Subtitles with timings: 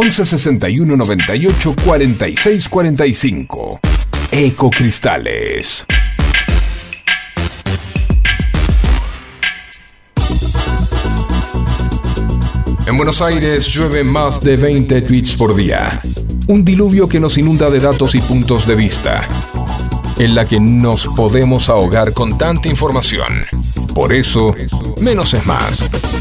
[0.00, 3.80] 11 61 98 46 45.
[4.30, 5.84] Ecocristales.
[12.86, 16.00] En Buenos Aires llueve más de 20 tweets por día.
[16.46, 19.26] Un diluvio que nos inunda de datos y puntos de vista,
[20.16, 23.44] en la que nos podemos ahogar con tanta información.
[23.96, 24.54] Por eso,
[25.00, 25.90] menos es más.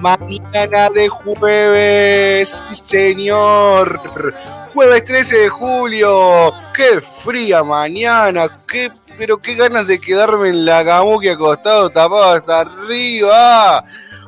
[0.00, 4.00] Mañana de jueves, señor.
[4.72, 6.52] Jueves 13 de julio.
[6.74, 8.48] Qué fría mañana.
[8.66, 13.84] Qué, pero qué ganas de quedarme en la camuque acostado, tapado hasta arriba.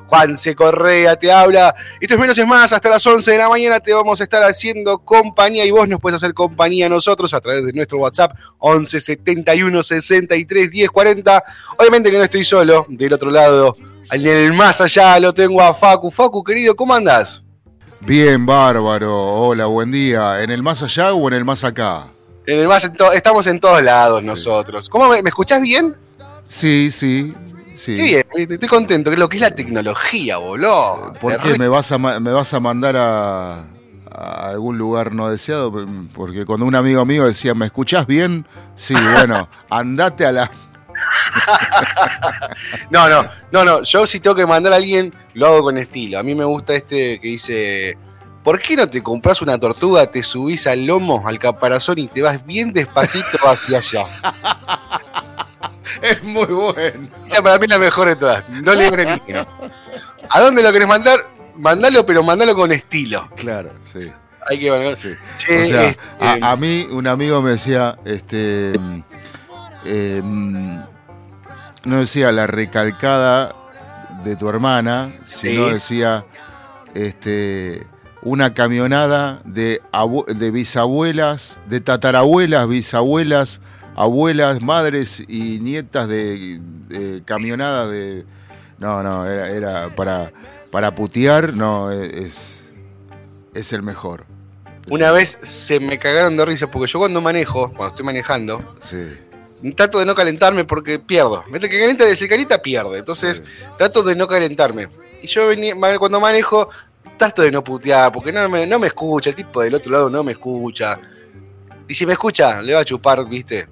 [0.07, 0.55] Juan C.
[0.55, 1.75] Correa te habla.
[2.01, 2.73] Esto es menos es más.
[2.73, 6.01] Hasta las 11 de la mañana te vamos a estar haciendo compañía y vos nos
[6.01, 11.45] puedes hacer compañía a nosotros a través de nuestro WhatsApp 11 71 63 10 40.
[11.79, 12.87] Obviamente que no estoy solo.
[12.89, 13.75] Del otro lado,
[14.11, 16.11] en el más allá, lo tengo a Facu.
[16.11, 17.43] Facu, querido, ¿cómo andás?
[18.03, 19.15] Bien, bárbaro.
[19.17, 20.43] Hola, buen día.
[20.43, 22.05] ¿En el más allá o en el más acá?
[22.47, 24.89] En el más en estamos en todos lados nosotros.
[24.89, 25.97] ¿Cómo me, me escuchás bien?
[26.49, 27.35] Sí, sí,
[27.77, 27.97] sí.
[27.97, 29.11] Qué bien, estoy contento.
[29.11, 31.15] Que lo que es la tecnología, boludo.
[31.21, 33.65] ¿Por qué me vas a, me vas a mandar a,
[34.13, 35.73] a algún lugar no deseado?
[36.15, 38.47] Porque cuando un amigo mío decía, ¿me escuchás bien?
[38.77, 40.51] Sí, bueno, andate a la...
[42.91, 43.83] No, no, no, no.
[43.83, 46.19] Yo si tengo que mandar a alguien, lo hago con estilo.
[46.19, 47.99] A mí me gusta este que dice.
[48.43, 52.23] ¿Por qué no te compras una tortuga, te subís al lomo, al caparazón y te
[52.23, 54.07] vas bien despacito hacia allá?
[56.01, 57.09] Es muy bueno.
[57.25, 58.49] Esa para mí es la mejor de todas.
[58.49, 59.47] No le no.
[60.31, 61.19] ¿A dónde lo querés mandar?
[61.57, 63.29] Mandalo, pero mandalo con estilo.
[63.37, 64.13] Claro, sí.
[64.49, 64.95] Hay que mandar.
[64.95, 65.11] sí.
[65.39, 68.75] Che, O sea, este, a, a mí un amigo me decía, este,
[69.87, 70.79] eh, mm,
[71.85, 73.55] no decía la recalcada
[74.25, 75.75] de tu hermana, sino Sí.
[75.75, 76.25] decía,
[76.95, 77.87] este,
[78.23, 79.81] una camionada de,
[80.35, 83.61] de bisabuelas, de tatarabuelas, bisabuelas,
[83.95, 88.25] abuelas, madres y nietas de, de camionada de,
[88.79, 90.33] no, no, era, era para,
[90.73, 92.65] para putear, no, es,
[93.55, 94.25] es el mejor.
[94.91, 99.03] una vez se me cagaron de risa porque yo cuando manejo, cuando estoy manejando, Sí.
[99.75, 101.45] Trato de no calentarme porque pierdo.
[101.51, 102.99] Vete que calienta de carita pierde.
[102.99, 103.43] Entonces
[103.79, 104.89] trato de no calentarme.
[105.23, 106.69] Y yo venía, cuando manejo,
[107.17, 109.31] trato de no putear porque no me, no me escucha.
[109.31, 110.99] El tipo del otro lado no me escucha.
[111.89, 113.69] Y si me escucha, le va a chupar, viste,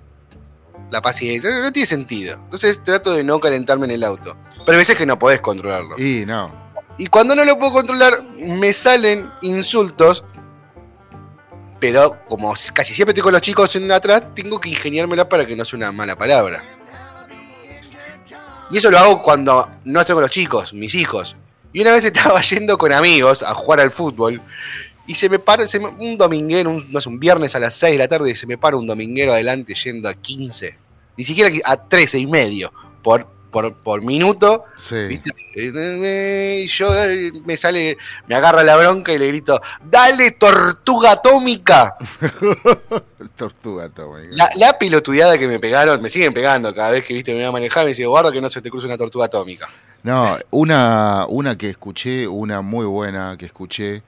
[0.91, 1.51] la paciencia.
[1.51, 2.35] No, no tiene sentido.
[2.45, 4.37] Entonces trato de no calentarme en el auto.
[4.65, 5.99] Pero hay veces que no podés controlarlo.
[5.99, 6.65] Y no.
[6.97, 10.25] Y cuando no lo puedo controlar, me salen insultos.
[11.85, 15.55] Pero como casi siempre estoy con los chicos en atrás, tengo que ingeniármela para que
[15.55, 16.65] no sea una mala palabra.
[18.71, 21.37] Y eso lo hago cuando no estoy con los chicos, mis hijos.
[21.75, 24.41] Y una vez estaba yendo con amigos a jugar al fútbol.
[25.07, 25.67] Y se me para,
[25.99, 28.57] un dominguero, un, no sé, un viernes a las 6 de la tarde, se me
[28.57, 30.79] para un dominguero adelante yendo a 15.
[31.19, 32.73] Ni siquiera a 13 y medio.
[33.03, 34.65] Por por, por minuto.
[34.77, 35.07] Sí.
[35.07, 35.31] ¿viste?
[35.55, 37.97] Y yo eh, me sale,
[38.27, 41.97] me agarra la bronca y le grito, dale tortuga atómica.
[43.37, 44.35] Tortuga atómica.
[44.35, 47.49] La, la pilotudeada que me pegaron, me siguen pegando cada vez que viste me voy
[47.49, 49.69] a manejar, me dice, guarda que no se te cruce una tortuga atómica.
[50.03, 54.03] No, una, una que escuché, una muy buena que escuché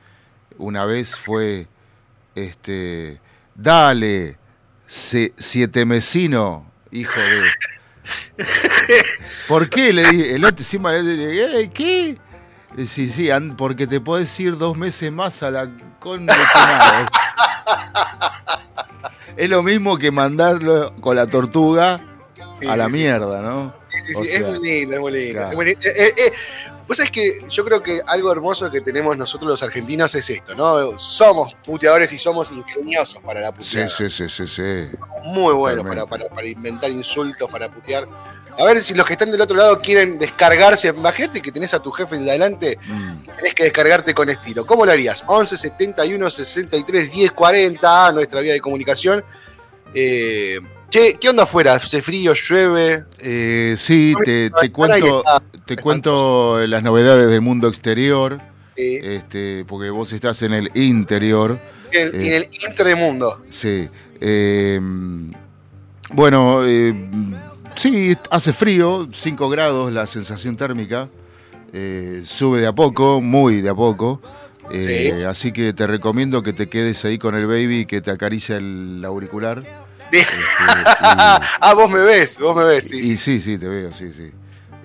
[0.59, 1.69] una vez fue,
[2.35, 3.21] este,
[3.55, 4.37] dale,
[4.87, 7.43] se- siete mesino, hijo de...
[9.49, 9.93] ¿Por qué?
[9.93, 12.11] Le dije, el otro encima le dije, "Ey, ¿qué?
[12.77, 16.59] Eh, Sí, sí, porque te podés ir dos meses más a la con de tu
[16.59, 17.07] madre".
[19.37, 22.01] Es lo mismo que mandarlo con la tortuga
[22.59, 23.75] Sí, a la sí, mierda, ¿no?
[23.91, 25.33] Sí, sí, O sí, sea, es muy lindo, es muy lindo.
[25.35, 25.51] claro.
[25.51, 25.81] es muy lindo.
[25.95, 26.33] Eh, eh,
[26.87, 30.55] Vos sabés que yo creo que algo hermoso que tenemos nosotros los argentinos es esto,
[30.55, 30.97] ¿no?
[30.99, 33.89] Somos puteadores y somos ingeniosos para la Sí, puteada.
[33.91, 34.63] sí, sí, sí, sí.
[35.25, 38.07] Muy bueno para, para, para inventar insultos, para putear.
[38.59, 40.89] A ver si los que están del otro lado quieren descargarse.
[40.89, 43.15] Imagínate que tenés a tu jefe de adelante, Mm.
[43.37, 44.65] tenés que descargarte con estilo.
[44.65, 45.25] ¿Cómo lo harías?
[45.27, 49.25] 11 71 63 10 40, nuestra vía de comunicación.
[49.93, 50.61] Eh,
[50.97, 51.75] che, ¿qué onda afuera?
[51.75, 52.33] ¿Hace frío?
[52.35, 53.05] ¿Llueve?
[53.19, 55.23] Eh, sí, te, cuento,
[55.67, 58.39] te cuento las novedades del mundo exterior,
[58.77, 61.59] Eh, este, porque vos estás en el interior.
[61.93, 62.11] en, eh.
[62.27, 63.43] en el intremundo.
[63.49, 63.89] Sí.
[64.21, 64.81] Eh,
[66.11, 66.95] bueno, eh,
[67.75, 71.09] sí, hace frío, 5 grados la sensación térmica.
[71.73, 74.21] eh, sube de a poco, muy de a poco.
[74.71, 75.25] eh, Sí.
[75.25, 79.03] Así que te recomiendo que te quedes ahí con el baby que te acaricia el
[79.05, 79.63] auricular.
[80.11, 80.19] Sí.
[80.19, 80.35] este,
[81.01, 82.89] ah, vos me ves, vos me ves.
[82.89, 83.17] Sí, y, sí.
[83.17, 84.33] sí, sí, te veo, sí, sí.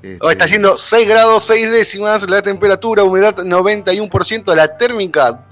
[0.02, 5.48] Este, Oh, está yendo 6 grados 6 décimas, la temperatura, humedad 91%, la térmica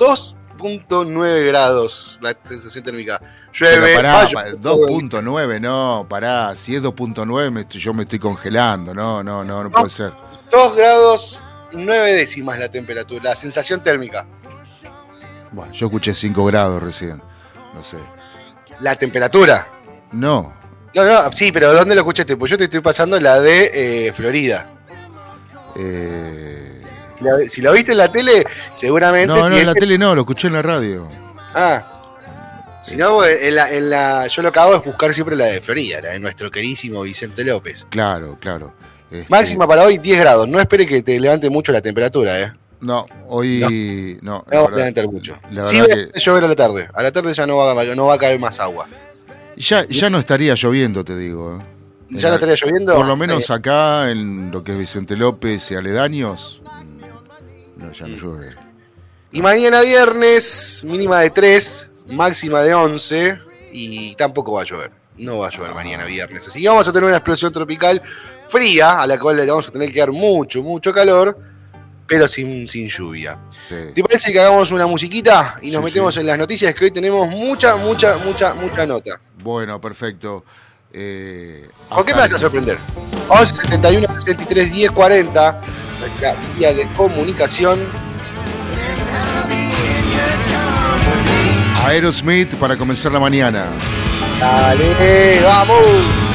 [0.58, 3.22] 2.9 grados, la sensación térmica.
[3.54, 4.60] Llueve, pará, va a pa- llover.
[4.62, 9.64] 2.9, no, pará, si es 2.9 me estoy- yo me estoy congelando, no, no, no,
[9.64, 10.14] no puede ser.
[10.52, 11.44] 2 grados
[11.74, 14.26] 9 décimas la temperatura, la sensación térmica.
[15.52, 17.22] Bueno, yo escuché 5 grados recién,
[17.74, 17.98] no sé.
[18.80, 19.68] La temperatura.
[20.12, 20.54] No,
[20.96, 22.36] No, no, sí, pero ¿dónde lo escuchaste?
[22.36, 24.68] Pues yo te estoy pasando la de eh, Florida.
[25.76, 26.82] eh,
[27.18, 29.28] Si la- Si lo viste en la tele, seguramente.
[29.28, 31.08] no, no, en la tele no, lo escuché en la radio.
[31.54, 31.86] Ah.
[32.82, 35.60] Si no, en la, en la, yo lo que hago es buscar siempre la de
[35.62, 37.86] Florida, la de nuestro queridísimo Vicente López.
[37.90, 38.74] Claro, claro.
[39.12, 40.48] Este, Máxima para hoy 10 grados.
[40.48, 42.54] No espere que te levante mucho la temperatura, ¿eh?
[42.82, 44.46] No, hoy no.
[44.52, 45.38] No a verdad- mucho.
[45.52, 46.88] la Sí, va a llover a la tarde.
[46.94, 48.88] A la tarde ya no va, a- no va a caer más agua.
[49.58, 51.58] ya, ya no estaría lloviendo, te digo.
[51.60, 51.64] ¿eh?
[52.12, 52.96] ¿Ya no estaría lloviendo?
[52.96, 56.64] Por lo menos Eh, acá, en lo que es Vicente López y aledaños,
[57.76, 58.56] no, ya no llueve.
[59.32, 63.38] y mañana viernes, mínima de 3, máxima de 11.
[63.72, 64.92] Y tampoco va a llover.
[65.18, 66.48] No va a llover mañana viernes.
[66.48, 68.02] Así que vamos a tener una explosión tropical
[68.48, 71.38] fría, a la cual le vamos a tener que dar mucho, mucho calor,
[72.10, 73.40] pero sin, sin lluvia.
[73.52, 73.76] Sí.
[73.94, 76.20] ¿Te parece que hagamos una musiquita y nos Sí, metemos sí.
[76.22, 76.74] en las noticias?
[76.74, 79.22] Que hoy tenemos mucha, mucha, mucha, mucha nota.
[79.44, 80.44] Bueno, perfecto.
[80.92, 82.80] Eh, ¿Con qué me vas a sorprender?
[83.30, 85.62] 11 71 63 10 40,
[86.00, 87.80] nuestra vía de comunicación.
[91.86, 93.66] Aerosmith para comenzar la mañana.
[94.40, 96.29] Dale, vamos.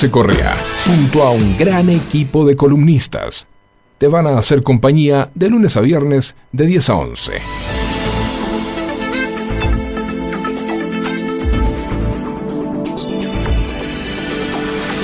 [0.00, 3.46] Juanse Correa, junto a un gran equipo de columnistas,
[3.98, 7.32] te van a hacer compañía de lunes a viernes de 10 a 11.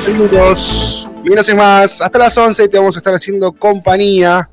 [0.06, 1.10] Saludos.
[1.24, 2.00] Menos es más.
[2.00, 4.48] Hasta las 11 te vamos a estar haciendo compañía.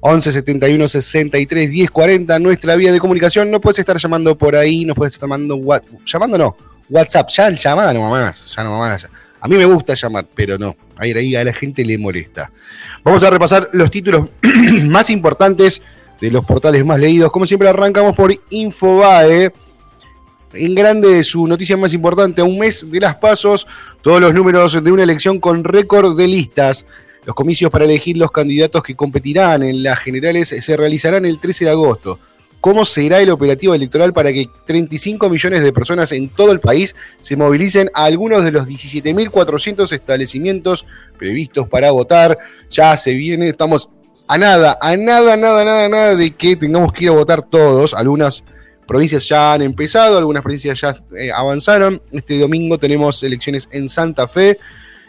[0.00, 3.52] 11 71 63 10 40, nuestra vía de comunicación.
[3.52, 5.28] No puedes estar llamando por ahí, no puedes estar.
[5.28, 6.56] Llamando no,
[6.88, 7.28] WhatsApp.
[7.28, 8.52] Ya llamada no más.
[8.56, 9.06] Ya no más.
[9.40, 10.76] A mí me gusta llamar, pero no.
[10.96, 12.50] Ahí, ahí a la gente le molesta.
[13.02, 14.28] Vamos a repasar los títulos
[14.84, 15.80] más importantes
[16.20, 17.32] de los portales más leídos.
[17.32, 19.52] Como siempre, arrancamos por Infobae.
[20.52, 23.66] En grande, su noticia más importante, a un mes de las pasos,
[24.02, 26.86] todos los números de una elección con récord de listas.
[27.24, 31.66] Los comicios para elegir los candidatos que competirán en las generales se realizarán el 13
[31.66, 32.18] de agosto.
[32.60, 36.94] ¿Cómo será el operativo electoral para que 35 millones de personas en todo el país
[37.18, 40.84] se movilicen a algunos de los 17.400 establecimientos
[41.18, 42.36] previstos para votar?
[42.68, 43.88] Ya se viene, estamos
[44.28, 47.94] a nada, a nada, nada, nada, nada de que tengamos que ir a votar todos.
[47.94, 48.44] Algunas
[48.86, 52.02] provincias ya han empezado, algunas provincias ya eh, avanzaron.
[52.12, 54.58] Este domingo tenemos elecciones en Santa Fe.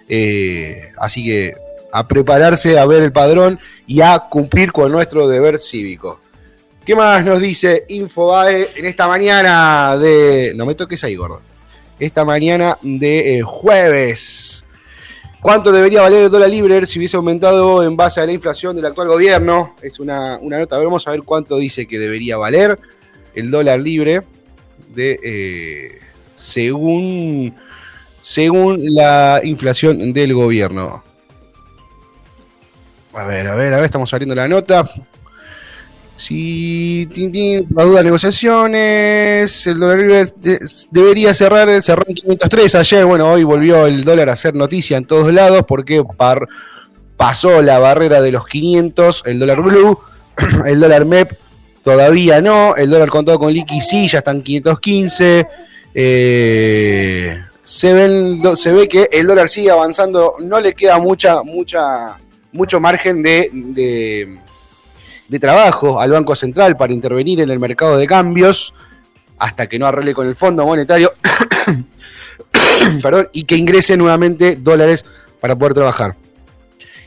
[0.07, 1.53] Eh, así que
[1.91, 6.19] a prepararse a ver el padrón y a cumplir con nuestro deber cívico.
[6.85, 10.53] ¿Qué más nos dice Infobae en esta mañana de...
[10.55, 11.41] No me toques ahí, gordo.
[11.99, 14.65] Esta mañana de eh, jueves.
[15.41, 18.87] ¿Cuánto debería valer el dólar libre si hubiese aumentado en base a la inflación del
[18.87, 19.75] actual gobierno?
[19.83, 20.79] Es una, una nota.
[20.79, 22.79] Vamos a ver cuánto dice que debería valer
[23.35, 24.23] el dólar libre
[24.95, 25.99] de eh,
[26.35, 27.55] según,
[28.23, 31.03] según la inflación del gobierno.
[33.13, 34.89] A ver, a ver, a ver, estamos abriendo la nota.
[36.21, 40.27] Si Tintín, duda negociaciones, el dólar
[40.91, 43.05] debería cerrar, cerró en 503 ayer.
[43.05, 46.47] Bueno, hoy volvió el dólar a hacer noticia en todos lados porque par-
[47.17, 49.97] pasó la barrera de los 500, el dólar blue,
[50.67, 51.31] el dólar MEP
[51.81, 55.47] todavía no, el dólar contado con liqui sí, ya están 515.
[55.95, 62.19] eh, se, ven- se ve que el dólar sigue avanzando, no le queda mucha, mucha,
[62.51, 63.49] mucho margen de,
[65.31, 68.73] de trabajo al Banco Central para intervenir en el mercado de cambios
[69.39, 71.13] hasta que no arregle con el Fondo Monetario
[73.31, 75.05] y que ingrese nuevamente dólares
[75.39, 76.17] para poder trabajar.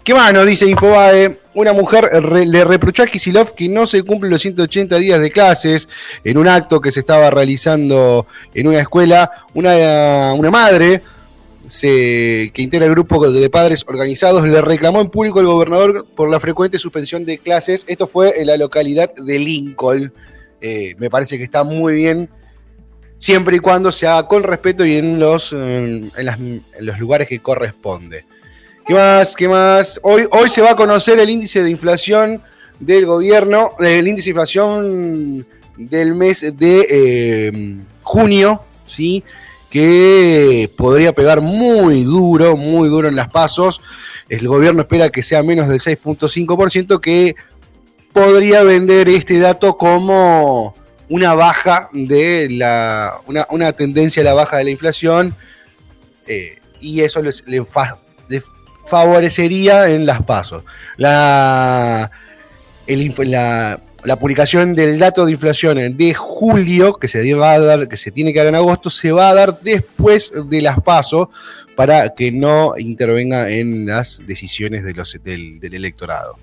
[0.02, 1.38] ¿Qué más nos dice Infobae?
[1.52, 5.30] Una mujer re- le reprochó a Kisilov que no se cumplen los 180 días de
[5.30, 5.86] clases
[6.24, 9.30] en un acto que se estaba realizando en una escuela.
[9.52, 11.02] Una, una madre
[11.68, 16.40] que integra el grupo de padres organizados le reclamó en público al gobernador por la
[16.40, 17.84] frecuente suspensión de clases.
[17.88, 20.12] Esto fue en la localidad de Lincoln.
[20.60, 22.28] Eh, me parece que está muy bien
[23.18, 26.12] siempre y cuando se haga con respeto y en los, en
[26.80, 28.24] los lugares que corresponde.
[28.86, 29.34] ¿Qué más?
[29.34, 29.98] ¿Qué más?
[30.02, 32.42] Hoy, hoy se va a conocer el índice de inflación
[32.78, 39.24] del gobierno, el índice de inflación del mes de eh, junio, ¿sí?
[39.74, 43.80] Que podría pegar muy duro, muy duro en las pasos.
[44.28, 47.34] El gobierno espera que sea menos del 6.5%, que
[48.12, 50.76] podría vender este dato como
[51.08, 53.14] una baja de la.
[53.26, 55.34] una, una tendencia a la baja de la inflación.
[56.28, 58.42] eh, y eso les, le fa- le
[58.86, 60.62] favorecería en las pasos.
[60.98, 62.12] La,
[64.04, 68.10] la publicación del dato de inflación de julio, que se, va a dar, que se
[68.10, 71.28] tiene que dar en agosto, se va a dar después de las pasos
[71.74, 76.36] para que no intervenga en las decisiones del electorado.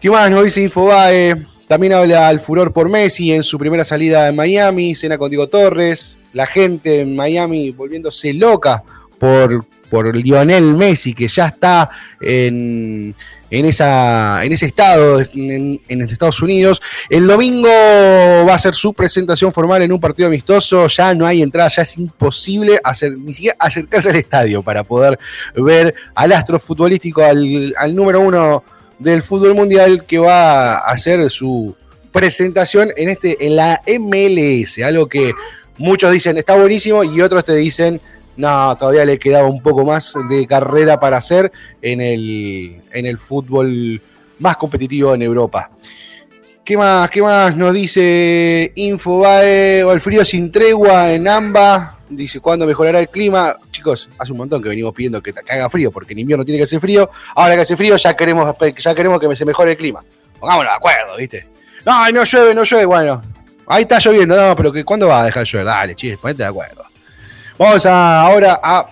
[0.00, 1.46] ¿Qué más nos dice Infobae?
[1.68, 5.48] También habla al furor por Messi en su primera salida en Miami, cena con Diego
[5.48, 8.82] Torres, la gente en Miami volviéndose loca
[9.18, 13.14] por, por Lionel Messi, que ya está en,
[13.50, 16.80] en, esa, en ese estado, en, en Estados Unidos.
[17.10, 21.42] El domingo va a ser su presentación formal en un partido amistoso, ya no hay
[21.42, 25.18] entrada, ya es imposible hacer, ni siquiera acercarse al estadio para poder
[25.54, 28.64] ver al astro futbolístico, al, al número uno
[28.98, 31.76] del fútbol mundial que va a hacer su
[32.12, 35.32] presentación en este en la MLS, algo que
[35.76, 38.00] muchos dicen está buenísimo y otros te dicen
[38.36, 43.18] no, todavía le quedaba un poco más de carrera para hacer en el, en el
[43.18, 44.00] fútbol
[44.38, 45.70] más competitivo en Europa.
[46.64, 47.10] ¿Qué más?
[47.10, 49.82] ¿Qué más nos dice Infobae?
[49.82, 51.98] O el frío sin tregua en AMBA.
[52.08, 53.56] dice, ¿cuándo mejorará el clima?
[53.72, 56.64] Chicos, hace un montón que venimos pidiendo que, haga frío, porque en invierno tiene que
[56.64, 57.10] hacer frío.
[57.34, 60.04] Ahora que hace frío, ya queremos, ya queremos que se mejore el clima.
[60.38, 61.46] Pongámonos de acuerdo, ¿viste?
[61.84, 62.84] No, no llueve, no llueve.
[62.84, 63.22] Bueno,
[63.66, 65.66] ahí está lloviendo, no, pero ¿cuándo va a dejar de llover?
[65.66, 66.91] Dale, chicos, ponete de acuerdo.
[67.58, 68.86] Vamos a, ahora a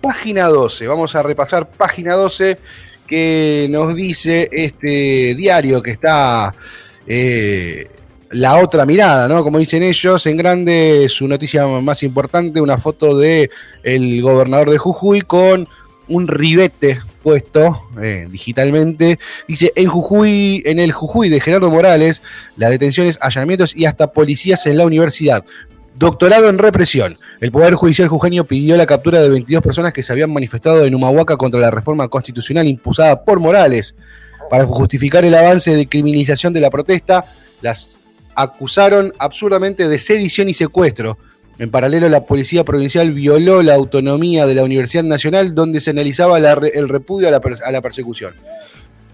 [0.00, 0.86] página 12.
[0.86, 2.58] Vamos a repasar página 12
[3.06, 6.54] que nos dice este diario que está
[7.06, 7.88] eh,
[8.30, 9.42] la otra mirada, ¿no?
[9.42, 13.50] Como dicen ellos, en grande su noticia más importante, una foto de
[13.82, 15.68] el gobernador de Jujuy con
[16.08, 19.18] un ribete puesto eh, digitalmente.
[19.48, 22.22] Dice, en Jujuy, en el Jujuy de Gerardo Morales,
[22.56, 25.44] las detenciones, allanamientos y hasta policías en la universidad.
[25.98, 27.18] Doctorado en represión.
[27.40, 30.94] El Poder Judicial jujeño pidió la captura de 22 personas que se habían manifestado en
[30.94, 33.94] Humahuaca contra la reforma constitucional impulsada por Morales.
[34.50, 37.24] Para justificar el avance de criminalización de la protesta,
[37.62, 37.98] las
[38.34, 41.16] acusaron absurdamente de sedición y secuestro.
[41.58, 46.36] En paralelo, la Policía Provincial violó la autonomía de la Universidad Nacional, donde se analizaba
[46.36, 48.34] el repudio a la, a la persecución.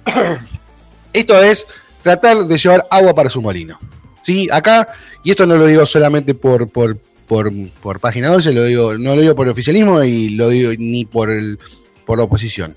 [1.12, 1.64] Esto es
[2.02, 3.78] tratar de llevar agua para su molino.
[4.22, 4.48] ¿Sí?
[4.50, 4.88] Acá,
[5.24, 7.50] y esto no lo digo solamente por, por, por,
[7.82, 11.04] por página 12, lo digo, no lo digo por el oficialismo y lo digo ni
[11.04, 11.58] por, el,
[12.06, 12.76] por la oposición.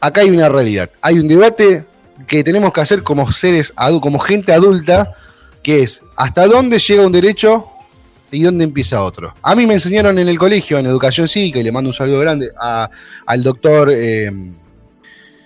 [0.00, 0.90] Acá hay una realidad.
[1.02, 1.84] Hay un debate
[2.26, 5.14] que tenemos que hacer como seres, como gente adulta,
[5.62, 7.66] que es hasta dónde llega un derecho
[8.30, 9.34] y dónde empieza otro.
[9.42, 12.20] A mí me enseñaron en el colegio, en educación cívica, y le mando un saludo
[12.20, 12.88] grande a-
[13.26, 14.30] al doctor eh,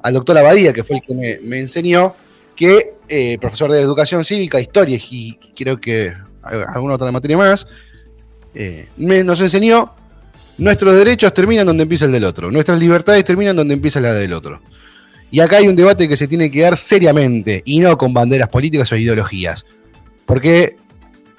[0.02, 2.14] al doctor Abadía, que fue el que me enseñó,
[2.60, 7.66] que eh, profesor de educación cívica, historia y creo que alguna otra materia más,
[8.54, 9.94] eh, nos enseñó
[10.58, 14.34] nuestros derechos terminan donde empieza el del otro, nuestras libertades terminan donde empieza la del
[14.34, 14.60] otro.
[15.30, 18.50] Y acá hay un debate que se tiene que dar seriamente y no con banderas
[18.50, 19.64] políticas o ideologías.
[20.26, 20.76] Porque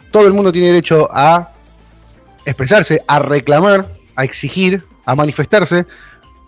[0.09, 1.51] todo el mundo tiene derecho a
[2.45, 5.85] expresarse, a reclamar, a exigir, a manifestarse,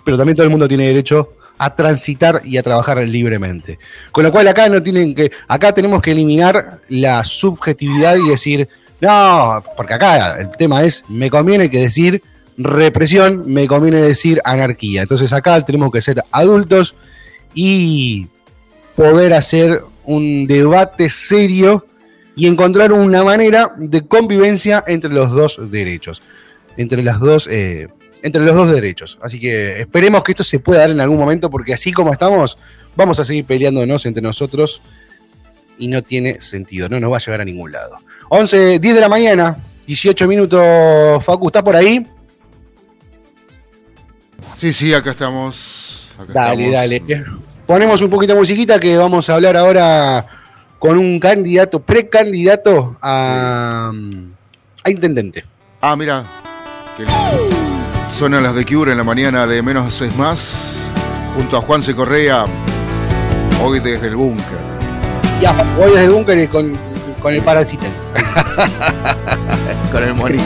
[0.03, 3.79] pero también todo el mundo tiene derecho a transitar y a trabajar libremente.
[4.11, 8.67] Con lo cual acá no tienen que, acá tenemos que eliminar la subjetividad y decir,
[8.99, 12.21] no, porque acá el tema es, me conviene que decir
[12.57, 15.03] represión, me conviene decir anarquía.
[15.03, 16.95] Entonces acá tenemos que ser adultos
[17.53, 18.27] y
[18.95, 21.85] poder hacer un debate serio
[22.35, 26.21] y encontrar una manera de convivencia entre los dos derechos,
[26.75, 27.87] entre las dos, eh,
[28.23, 29.19] entre los dos derechos.
[29.21, 32.57] Así que esperemos que esto se pueda dar en algún momento, porque así como estamos,
[32.95, 34.81] vamos a seguir peleándonos entre nosotros
[35.77, 37.97] y no tiene sentido, no nos va a llevar a ningún lado.
[38.29, 42.07] 11, 10 de la mañana, 18 minutos, Facu, ¿está por ahí?
[44.55, 46.13] Sí, sí, acá estamos.
[46.17, 47.07] acá Dale, estamos.
[47.07, 47.25] dale.
[47.67, 50.25] Ponemos un poquito de musiquita que vamos a hablar ahora
[50.79, 53.91] con un candidato, precandidato a,
[54.83, 55.43] a intendente.
[55.81, 56.23] Ah, mira.
[56.95, 57.62] qué lindo.
[58.17, 60.87] Suenan las de Cure en la mañana de Menos es Más.
[61.35, 61.95] Junto a Juan C.
[61.95, 62.45] Correa.
[63.61, 64.45] Hoy desde el búnker.
[65.41, 66.73] Ya, voy desde el búnker y con,
[67.21, 67.87] con el parasita.
[69.91, 70.43] Con el monito.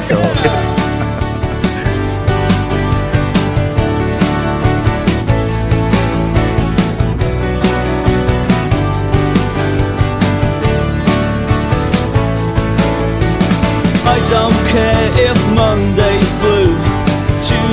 [14.05, 16.06] I don't care if Monday's blue,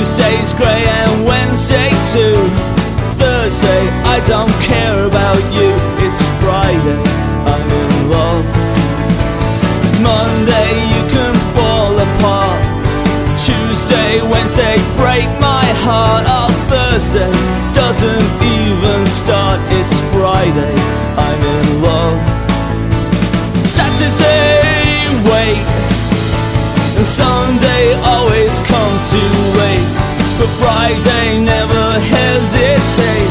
[0.05, 2.37] Tuesday's grey and Wednesday too.
[3.17, 5.73] Thursday, I don't care about you.
[6.05, 7.01] It's Friday,
[7.49, 8.45] I'm in love.
[10.05, 12.61] Monday, you can fall apart.
[13.49, 16.25] Tuesday, Wednesday, break my heart.
[16.29, 17.33] Oh, Thursday
[17.73, 19.59] doesn't even start.
[19.73, 20.77] It's Friday,
[21.17, 22.21] I'm in love.
[23.65, 24.61] Saturday,
[25.33, 25.65] wait.
[26.93, 29.74] And Sunday always comes too late.
[30.61, 33.31] Friday never hesitate.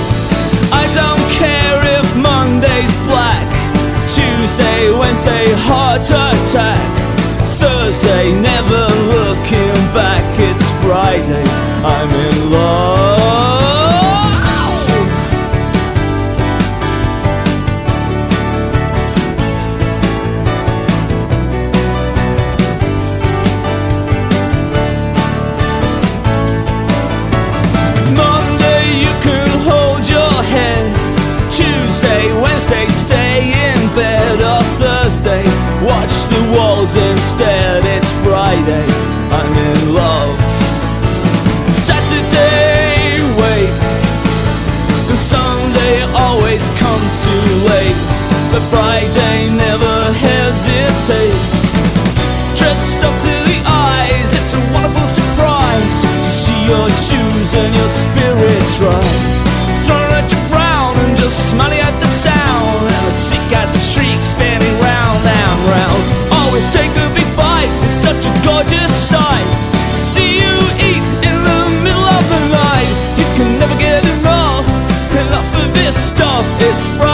[0.71, 3.49] I don't care if Monday's black.
[4.07, 6.81] Tuesday, Wednesday, heart attack.
[7.59, 10.25] Thursday, never looking back.
[10.39, 11.43] It's Friday,
[11.83, 12.92] I'm in love.
[58.83, 59.07] Right.
[59.87, 62.83] Throwing at your frown and just smiling at the sound.
[62.83, 66.01] And the sick as a shriek spinning round and round.
[66.43, 69.47] Always take a big bite, it's such a gorgeous sight.
[69.91, 72.91] See you eat in the middle of the night.
[73.19, 74.67] You can never get enough,
[75.15, 76.45] enough of this stuff.
[76.59, 77.12] It's Friday,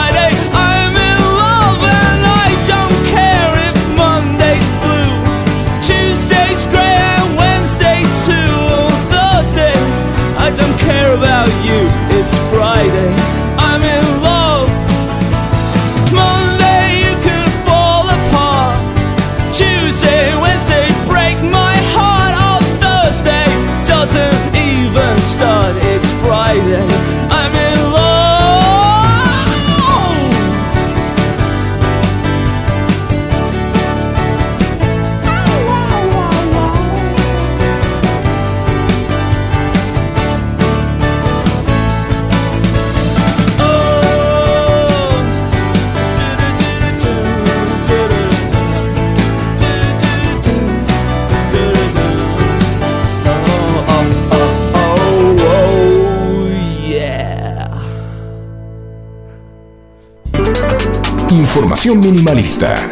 [61.96, 62.88] Minimalista.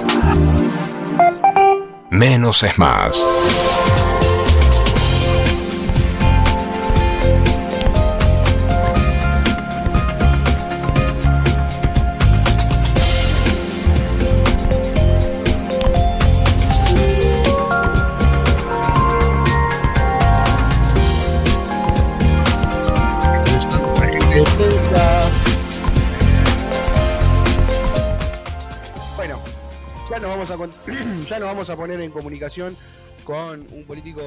[2.10, 3.87] Menos es más.
[30.64, 30.68] A
[31.30, 32.76] ya nos vamos a poner en comunicación
[33.24, 34.22] con un político.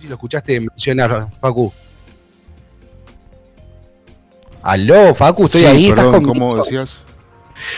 [0.00, 1.72] Si lo escuchaste mencionar, Facu.
[4.62, 6.32] Aló, Facu, estoy Sí, ahí, estás conmigo?
[6.32, 6.98] ¿cómo decías?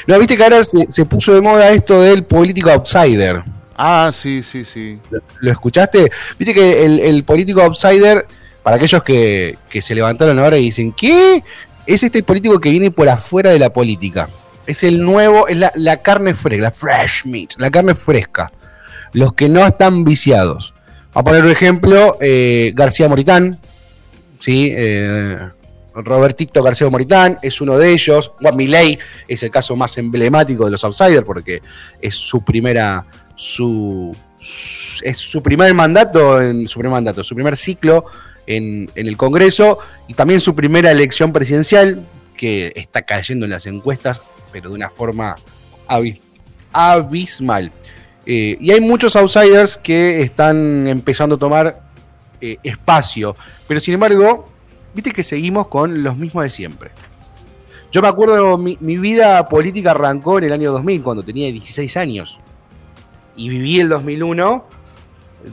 [0.07, 3.45] No, viste que ahora se, se puso de moda esto del político outsider.
[3.77, 4.99] Ah, sí, sí, sí.
[5.41, 6.11] ¿Lo escuchaste?
[6.39, 8.27] Viste que el, el político outsider,
[8.63, 11.45] para aquellos que, que se levantaron ahora y dicen, ¿qué?
[11.89, 14.29] Es este político que viene por afuera de la política.
[14.67, 18.53] Es el nuevo, es la, carne fresca, la fresh meat, la carne fresca.
[19.15, 20.75] Los que no están viciados.
[21.15, 23.59] A poner un ejemplo, eh, García Moritán,
[24.39, 24.71] ¿sí?
[24.77, 25.39] Eh,
[25.95, 28.33] Robertito García Moritán es uno de ellos.
[28.41, 31.63] Juan Milei es el caso más emblemático de los outsiders porque
[32.03, 34.15] es su primera, su-
[35.03, 38.05] es su primer mandato, en su primer mandato, su primer ciclo
[38.49, 42.05] en, el Congreso y también su primera elección presidencial
[42.37, 45.37] que está cayendo en las encuestas, pero de una forma
[45.89, 46.21] abi-
[46.73, 47.71] abismal.
[48.27, 51.81] Eh, y hay muchos outsiders que están empezando a tomar
[52.41, 54.47] eh, espacio, pero sin embargo,
[54.95, 56.91] viste que seguimos con los mismos de siempre.
[57.91, 61.97] Yo me acuerdo, mi, mi vida política arrancó en el año 2000, cuando tenía 16
[61.97, 62.39] años.
[63.35, 64.65] Y viví el 2001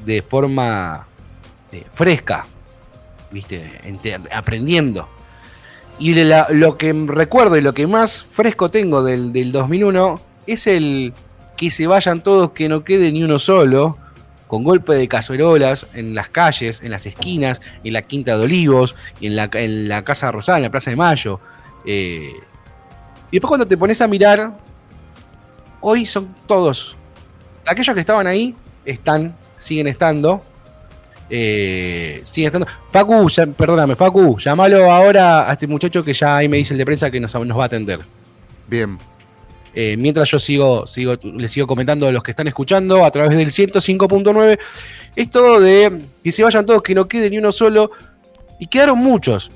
[0.05, 1.07] de forma
[1.71, 2.45] eh, fresca,
[3.31, 3.69] viste,
[4.33, 5.07] aprendiendo.
[5.99, 10.67] Y la- lo que recuerdo y lo que más fresco tengo del, del 2001 es
[10.67, 11.13] el
[11.57, 13.97] que se vayan todos, que no quede ni uno solo,
[14.47, 18.95] con golpe de cacerolas en las calles, en las esquinas, en la Quinta de Olivos,
[19.21, 21.39] en la, en la Casa Rosada, en la Plaza de Mayo.
[21.85, 22.31] Eh,
[23.31, 24.51] y después cuando te pones a mirar,
[25.81, 26.95] hoy son todos.
[27.65, 28.53] Aquellos que estaban ahí,
[28.85, 30.43] están, siguen estando.
[31.29, 32.67] Eh, siguen estando.
[32.91, 36.77] Facu, ya- perdóname, Facu, llamalo ahora a este muchacho que ya ahí me dice el
[36.77, 37.99] de prensa que nos, nos va a atender.
[38.67, 38.97] Bien.
[39.77, 43.37] Eh, mientras yo sigo, sigo, les sigo comentando a los que están escuchando a través
[43.37, 44.57] del 105.9,
[45.17, 47.91] esto de que se vayan todos, que no quede ni uno solo,
[48.59, 49.51] y quedaron muchos.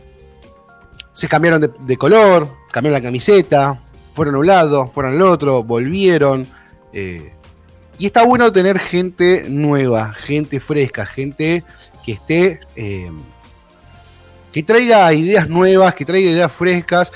[1.14, 3.80] Se cambiaron de, de color, cambiaron la camiseta,
[4.14, 6.46] fueron a un lado, fueron al otro, volvieron.
[6.92, 7.32] eh,
[8.00, 11.64] y está bueno tener gente nueva, gente fresca, gente
[12.06, 12.60] que esté.
[12.76, 13.12] eh,
[14.52, 17.12] que traiga ideas nuevas, que traiga ideas frescas,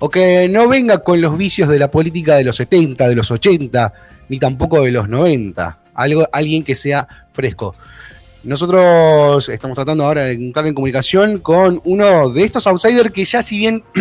[0.00, 3.30] o que no venga con los vicios de la política de los 70, de los
[3.30, 3.92] 80,
[4.28, 5.78] ni tampoco de los 90.
[5.94, 7.74] Algo, alguien que sea fresco.
[8.42, 13.42] Nosotros estamos tratando ahora de entrar en comunicación con uno de estos outsiders que ya
[13.42, 13.84] si bien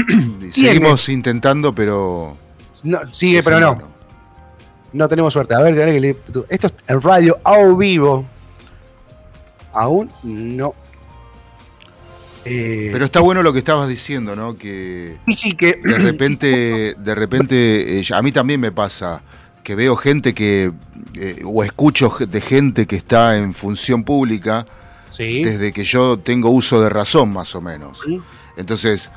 [0.53, 0.73] Tiene.
[0.73, 2.35] Seguimos intentando, pero.
[2.83, 4.00] no, sigue, pero no, no
[5.07, 5.55] tenemos suerte.
[5.55, 5.77] A ver,
[6.49, 8.25] esto es en radio a vivo.
[9.73, 10.73] Aún no.
[12.43, 14.57] Eh, Pero está bueno lo que estabas diciendo, ¿no?
[14.57, 19.21] Que sí que de repente, de repente, eh, a mí también me pasa
[19.63, 20.71] que veo gente que,
[21.13, 24.65] eh, o escucho de gente que está en función pública
[25.09, 25.43] Sí.
[25.43, 27.99] desde que yo tengo uso de razón, más o menos.
[28.03, 28.19] Sí.
[28.57, 29.11] Entonces,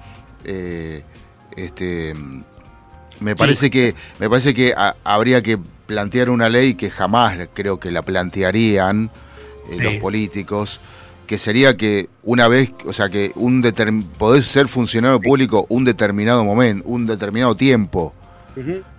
[1.56, 2.14] este,
[3.20, 7.78] me parece que me parece que ha- habría que plantear una ley que jamás creo
[7.78, 9.10] que la plantearían
[9.70, 9.82] eh, Sí.
[9.82, 10.80] los políticos,
[11.26, 13.62] que sería que una vez, o sea, que un
[14.18, 18.12] podés ser funcionario público un determinado momento, un determinado tiempo.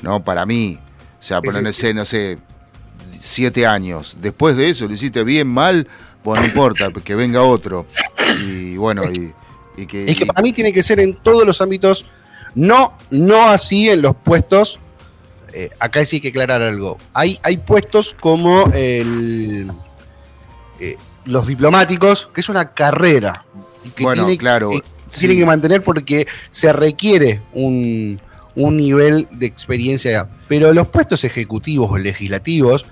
[0.01, 0.23] ¿no?
[0.23, 0.77] Para mí,
[1.21, 2.37] o sea, pero no sé, no sé,
[3.21, 4.17] siete años.
[4.21, 5.87] Después de eso, lo hiciste bien, mal,
[6.23, 7.85] bueno, no importa, que venga otro.
[8.47, 9.31] Y bueno, y,
[9.77, 10.05] y que...
[10.05, 12.05] Es que y- para mí tiene que ser en todos los ámbitos,
[12.55, 14.79] no, no así en los puestos.
[15.53, 16.97] eh, acá sí hay que aclarar algo.
[17.13, 19.71] Hay, hay puestos como el,
[20.79, 23.33] eh, los diplomáticos, que es una carrera.
[23.83, 25.19] y que Bueno, tiene, claro, eh, sí.
[25.19, 28.19] tiene que mantener porque se requiere un,
[28.55, 30.27] un nivel de experiencia.
[30.47, 32.85] Pero los puestos ejecutivos o legislativos,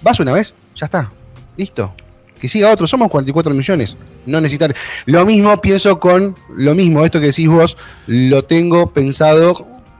[0.00, 1.10] vas una vez, ya está,
[1.56, 1.92] listo.
[2.40, 3.96] Que siga otro, somos 44 millones.
[4.26, 4.74] No necesitar.
[5.06, 9.54] Lo mismo pienso con lo mismo, esto que decís vos, lo tengo pensado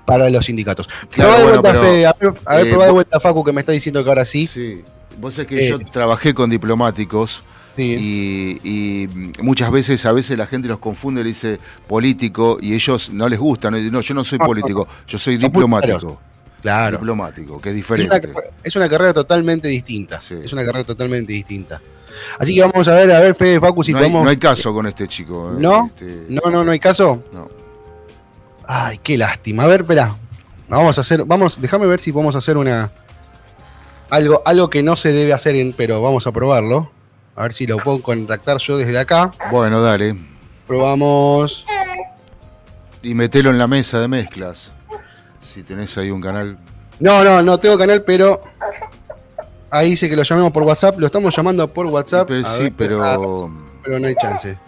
[0.06, 0.88] para los sindicatos.
[1.10, 3.20] Claro, probá de bueno, vuelta, pero, Fede, a ver, a ver, eh, probá de vuelta,
[3.20, 4.46] Facu, que me está diciendo que ahora sí.
[4.46, 4.82] Sí,
[5.18, 5.70] vos sabés que Eh.
[5.70, 7.42] yo trabajé con diplomáticos
[7.76, 8.58] Sí.
[8.64, 9.08] y, y
[9.42, 13.38] muchas veces, a veces la gente los confunde, le dice político y ellos no les
[13.38, 16.20] gusta, no, yo no soy no, político, yo soy diplomático.
[16.62, 16.98] Claro.
[16.98, 18.50] Diplomático, que es Es una, diferente.
[18.64, 20.20] es una carrera totalmente distinta.
[20.20, 20.34] Sí.
[20.42, 21.80] Es una carrera totalmente distinta.
[22.38, 24.24] Así que vamos a ver, a ver, Fede, Facu, si no, hay, podemos.
[24.24, 25.50] no hay caso con este chico.
[25.52, 25.86] eh, ¿No?
[25.86, 27.22] este, No, no, no hay caso.
[27.32, 27.48] no.
[28.66, 29.62] Ay, qué lástima.
[29.62, 30.14] A ver, espera.
[30.68, 32.90] Vamos a hacer, vamos, déjame ver si podemos hacer una
[34.10, 36.90] algo, algo que no se debe hacer, en, pero vamos a probarlo.
[37.34, 39.30] A ver si lo puedo contactar yo desde acá.
[39.50, 40.16] Bueno, dale.
[40.66, 41.64] Probamos.
[43.02, 44.72] Y metelo en la mesa de mezclas.
[45.42, 46.58] Si tenés ahí un canal.
[47.00, 48.40] No, no, no tengo canal, pero
[49.70, 50.98] ahí dice que lo llamemos por WhatsApp.
[50.98, 52.28] Lo estamos llamando por WhatsApp.
[52.28, 53.48] Pero sí, ver, pero ah,
[53.82, 54.58] pero no hay chance.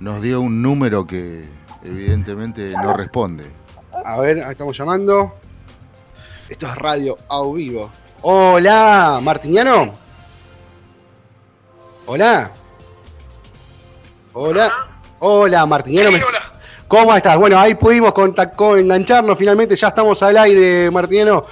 [0.00, 1.48] nos dio un número que
[1.84, 3.44] evidentemente no responde.
[4.04, 5.34] A ver, ahí estamos llamando.
[6.48, 7.90] Esto es radio a vivo.
[8.22, 9.92] Hola, Martiniano.
[12.06, 12.50] Hola.
[14.34, 14.72] Hola.
[15.20, 16.10] Hola, Martiniano.
[16.10, 16.52] Sí, ¿me- hola.
[16.86, 17.36] ¿Cómo estás?
[17.38, 19.74] Bueno, ahí pudimos contactar, engancharnos finalmente.
[19.74, 21.44] Ya estamos al aire, Martiniano.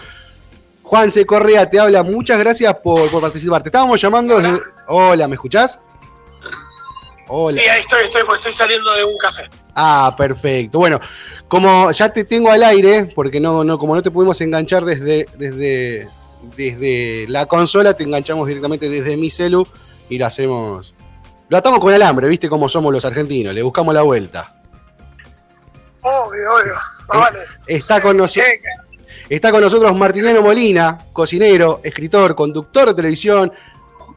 [0.92, 2.02] Juanse Correa te habla.
[2.02, 3.62] Muchas gracias por, por participar.
[3.62, 4.60] Te estábamos llamando desde...
[4.88, 5.80] Hola, ¿me escuchás?
[7.28, 7.62] Hola.
[7.62, 9.48] Sí, ahí estoy, estoy, pues estoy saliendo de un café.
[9.74, 10.80] Ah, perfecto.
[10.80, 11.00] Bueno,
[11.48, 15.26] como ya te tengo al aire, porque no, no, como no te pudimos enganchar desde,
[15.38, 16.08] desde,
[16.58, 19.66] desde la consola, te enganchamos directamente desde mi celu
[20.10, 20.92] y lo hacemos.
[21.48, 24.56] Lo atamos con alambre, viste cómo somos los argentinos, le buscamos la vuelta.
[26.02, 26.74] Obvio, obvio.
[27.08, 27.38] Vale.
[27.66, 28.42] Está con, nos- Sí,
[29.36, 33.50] está con nosotros Martiniano Molina, cocinero, escritor, conductor de televisión,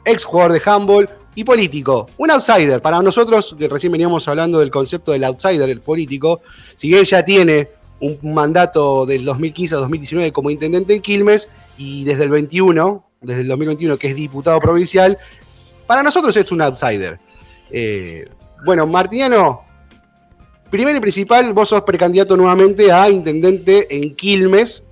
[0.04, 2.08] ex jugador de handball y político.
[2.18, 2.82] Un outsider.
[2.82, 6.42] Para nosotros, que recién veníamos hablando del concepto del outsider, el político,
[6.76, 7.70] si bien ya tiene
[8.02, 11.48] un mandato del 2015 a 2019 como intendente en Quilmes
[11.78, 15.18] y desde el 21, desde el 2021 que es diputado provincial,
[15.88, 17.20] para nosotros es un outsider.
[17.72, 18.28] Eh,
[18.66, 19.64] bueno, Martiniano,
[20.70, 24.84] primero y principal, vos sos precandidato nuevamente a intendente en Quilmes.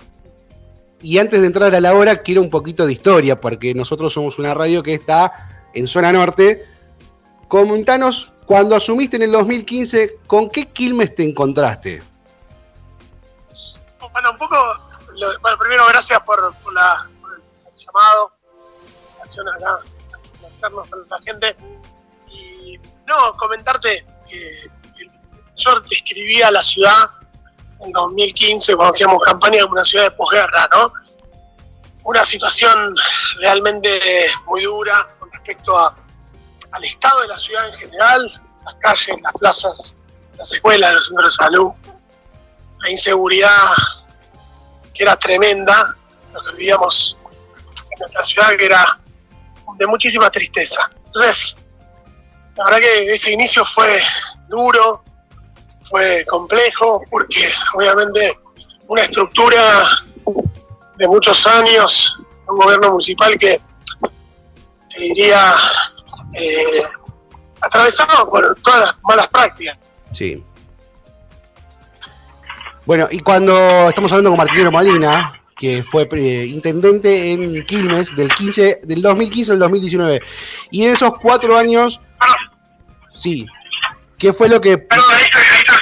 [1.04, 4.38] Y antes de entrar a la hora, quiero un poquito de historia, porque nosotros somos
[4.38, 6.64] una radio que está en zona norte.
[7.46, 12.02] Comentanos, cuando asumiste en el 2015, ¿con qué Quilmes te encontraste?
[14.12, 14.56] Bueno, un poco.
[15.42, 17.42] bueno, primero, gracias por, por la, por el
[17.76, 18.32] llamado.
[19.58, 21.54] Acá, con la gente.
[22.30, 24.62] Y no, comentarte que,
[24.96, 25.04] que
[25.56, 27.10] yo describía la ciudad
[27.84, 30.92] en 2015 cuando hacíamos campaña como una ciudad de posguerra, ¿no?
[32.04, 32.94] Una situación
[33.40, 34.00] realmente
[34.46, 39.94] muy dura con respecto al estado de la ciudad en general, las calles, las plazas,
[40.36, 41.70] las escuelas, los centros de salud,
[42.80, 43.72] la inseguridad
[44.92, 45.94] que era tremenda,
[46.32, 47.16] lo que vivíamos
[47.90, 49.00] en nuestra ciudad, que era
[49.76, 50.90] de muchísima tristeza.
[51.04, 51.56] Entonces,
[52.56, 54.00] la verdad que ese inicio fue
[54.48, 55.02] duro,
[55.94, 58.36] fue complejo, porque obviamente
[58.88, 59.88] una estructura
[60.96, 63.60] de muchos años, un gobierno municipal que,
[64.92, 65.54] te diría,
[66.32, 66.82] eh,
[67.60, 69.78] atravesado por todas las malas prácticas.
[70.10, 70.42] Sí.
[72.86, 78.34] Bueno, y cuando estamos hablando con Martínez Molina, que fue eh, intendente en Quilmes del
[78.34, 80.20] 15, del 2015 al 2019,
[80.72, 82.00] y en esos cuatro años,
[83.14, 83.46] sí,
[84.18, 84.78] ¿qué fue lo que...
[84.78, 85.76] Perdón, ahí estoy, ahí estoy,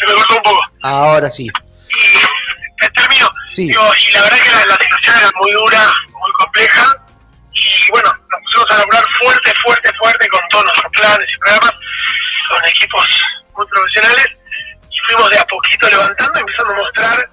[0.00, 0.60] se me cortó un poco.
[0.82, 3.30] Ahora sí, Y termino.
[3.48, 3.66] Sí.
[3.68, 6.86] Digo, y la verdad que la, la situación era muy dura, muy compleja.
[7.52, 11.72] Y bueno, nos pusimos a laburar fuerte, fuerte, fuerte con todos nuestros planes y programas,
[12.48, 13.22] con equipos
[13.56, 14.26] muy profesionales,
[14.90, 17.30] y fuimos de a poquito levantando, empezando a mostrar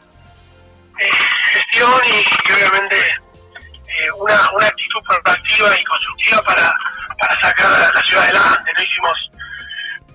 [0.99, 1.12] eh,
[1.53, 6.75] gestión y, y obviamente eh, una, una actitud proactiva y constructiva para,
[7.19, 8.71] para sacar a la ciudad adelante.
[8.75, 8.83] ¿no?
[8.83, 9.31] Hicimos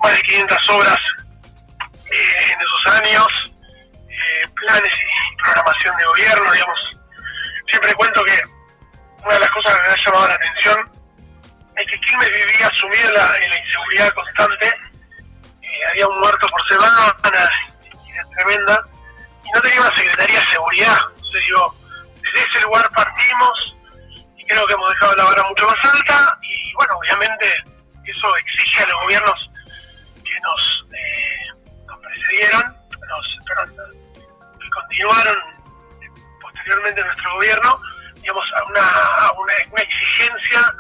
[0.02, 0.98] más de 500 obras
[2.14, 3.26] en esos años,
[4.08, 6.80] eh, planes y programación de gobierno, digamos.
[7.68, 8.38] Siempre cuento que
[9.24, 10.90] una de las cosas que me ha llamado la atención
[11.76, 12.70] es que Quilmes vivía
[13.12, 14.66] la, en la inseguridad constante,
[15.62, 17.16] eh, había un muerto por semana,
[17.82, 18.80] y era tremenda,
[19.44, 20.98] y no tenía una Secretaría de Seguridad.
[21.16, 21.74] Entonces digo,
[22.22, 23.76] desde ese lugar partimos
[24.36, 27.64] y creo que hemos dejado la vara mucho más alta y bueno, obviamente
[28.04, 29.50] eso exige a los gobiernos
[30.22, 31.63] que nos, eh,
[32.14, 32.62] nos precedieron,
[33.08, 33.94] nos, perdón,
[34.60, 35.36] que continuaron
[36.02, 36.08] eh,
[36.40, 37.78] posteriormente en nuestro gobierno,
[38.16, 40.74] digamos, a una, a una, una exigencia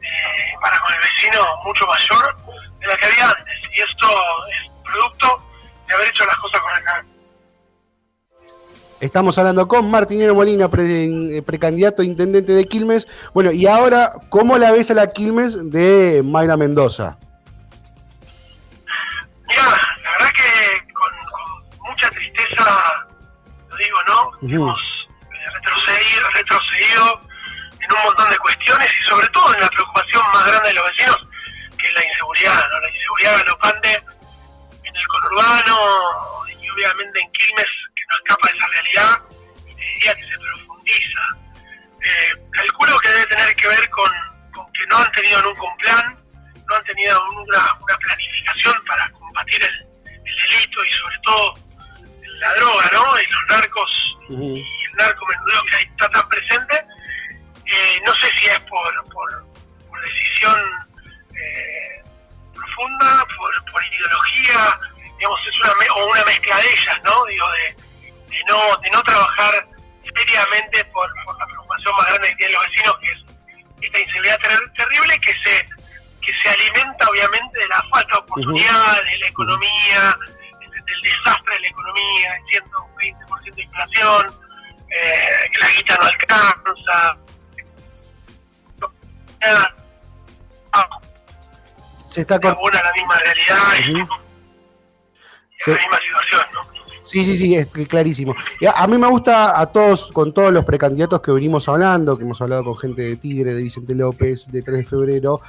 [0.00, 2.36] eh, para con el vecino mucho mayor
[2.80, 3.70] de la que había antes.
[3.76, 4.06] Y esto
[4.50, 5.48] es producto
[5.86, 7.16] de haber hecho las cosas correctamente.
[8.98, 13.06] Estamos hablando con Martinero Molina, pre- eh, precandidato a intendente de Quilmes.
[13.34, 17.18] Bueno, y ahora, ¿cómo la ves a la Quilmes de Mayra Mendoza?
[19.46, 19.80] Mira,
[20.18, 23.06] verdad que con, con mucha tristeza,
[23.68, 24.30] lo digo, ¿no?
[24.42, 24.80] Hemos
[25.22, 27.20] eh, retrocedido, retrocedido
[27.80, 30.84] en un montón de cuestiones y sobre todo en la preocupación más grande de los
[30.90, 31.16] vecinos,
[31.78, 32.80] que es la inseguridad, ¿no?
[32.80, 34.02] La inseguridad galopante
[34.84, 35.78] en el conurbano
[36.48, 39.18] y obviamente en Quilmes, que no escapa de esa realidad,
[39.66, 41.20] y te diría que se profundiza.
[42.02, 44.10] Eh, calculo que debe tener que ver con,
[44.54, 46.18] con que no han tenido nunca un plan,
[46.68, 49.85] no han tenido una, una planificación para combatir el,
[50.26, 51.54] el delito y sobre todo
[52.40, 53.20] la droga, ¿no?
[53.20, 53.90] Y los narcos
[54.28, 56.84] y el narcomenudeo que ahí está tan presente.
[57.66, 59.44] Eh, no sé si es por, por,
[59.88, 60.60] por decisión
[61.34, 62.02] eh,
[62.54, 64.78] profunda, por, por ideología,
[65.18, 67.24] digamos, es una, me- o una mezcla de ellas, ¿no?
[67.26, 67.74] Digo, de,
[68.30, 69.66] de no, de no trabajar
[70.02, 73.18] seriamente por, por la preocupación más grande que tienen los vecinos, que es
[73.82, 75.66] esta inseguridad ter- terrible que se
[76.22, 80.16] que se alimenta obviamente de la falta de oportunidad, de la economía,
[80.60, 84.26] de- del desastre de la economía, el 120% de inflación,
[84.88, 87.16] eh, que la guita no alcanza.
[89.40, 89.74] Nada,
[90.72, 90.88] ah,
[92.08, 93.92] Se está abona la misma realidad y
[95.70, 96.76] la misma situación, ¿no?
[97.02, 98.34] Sí, sí, sí, es clarísimo.
[98.60, 102.16] Y a, a mí me gusta a todos, con todos los precandidatos que venimos hablando,
[102.16, 105.40] que hemos hablado con gente de Tigre, de Vicente López, de 3 de febrero,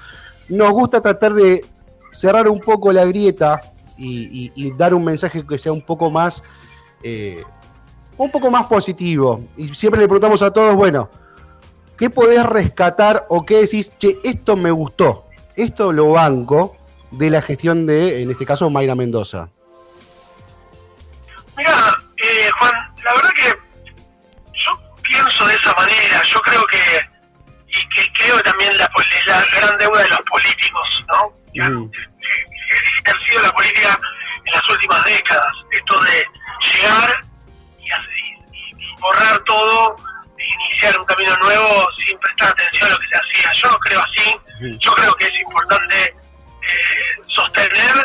[0.49, 1.65] nos gusta tratar de
[2.11, 3.59] cerrar un poco la grieta
[3.97, 6.43] y, y- y dar un mensaje que sea un poco más,
[7.03, 7.43] eh,
[8.17, 9.43] un poco más positivo.
[9.57, 11.09] Y siempre le preguntamos a todos, bueno,
[11.97, 15.25] ¿qué podés rescatar o qué decís, che, esto me gustó,
[15.55, 16.75] esto lo banco
[17.11, 19.49] de la gestión de, en este caso, Mayra Mendoza?
[21.57, 22.73] Mira, eh, Juan,
[23.03, 23.49] la verdad que
[24.53, 24.71] yo
[25.01, 26.21] pienso de esa manera.
[26.31, 26.77] Yo creo que,
[27.67, 28.89] y que creo también la,
[29.25, 31.33] la gran deuda de los políticos, ¿no?
[32.69, 33.99] Que- que ejercido la política
[34.45, 35.51] en las últimas décadas.
[35.71, 36.25] Esto de
[36.73, 37.21] llegar
[37.79, 38.11] y, hacer-
[38.53, 39.95] y- y borrar todo
[40.37, 43.51] e iniciar un camino nuevo sin prestar atención a lo que se hacía.
[43.53, 44.35] Yo no creo así.
[44.79, 47.95] Yo creo que es importante eh, sostener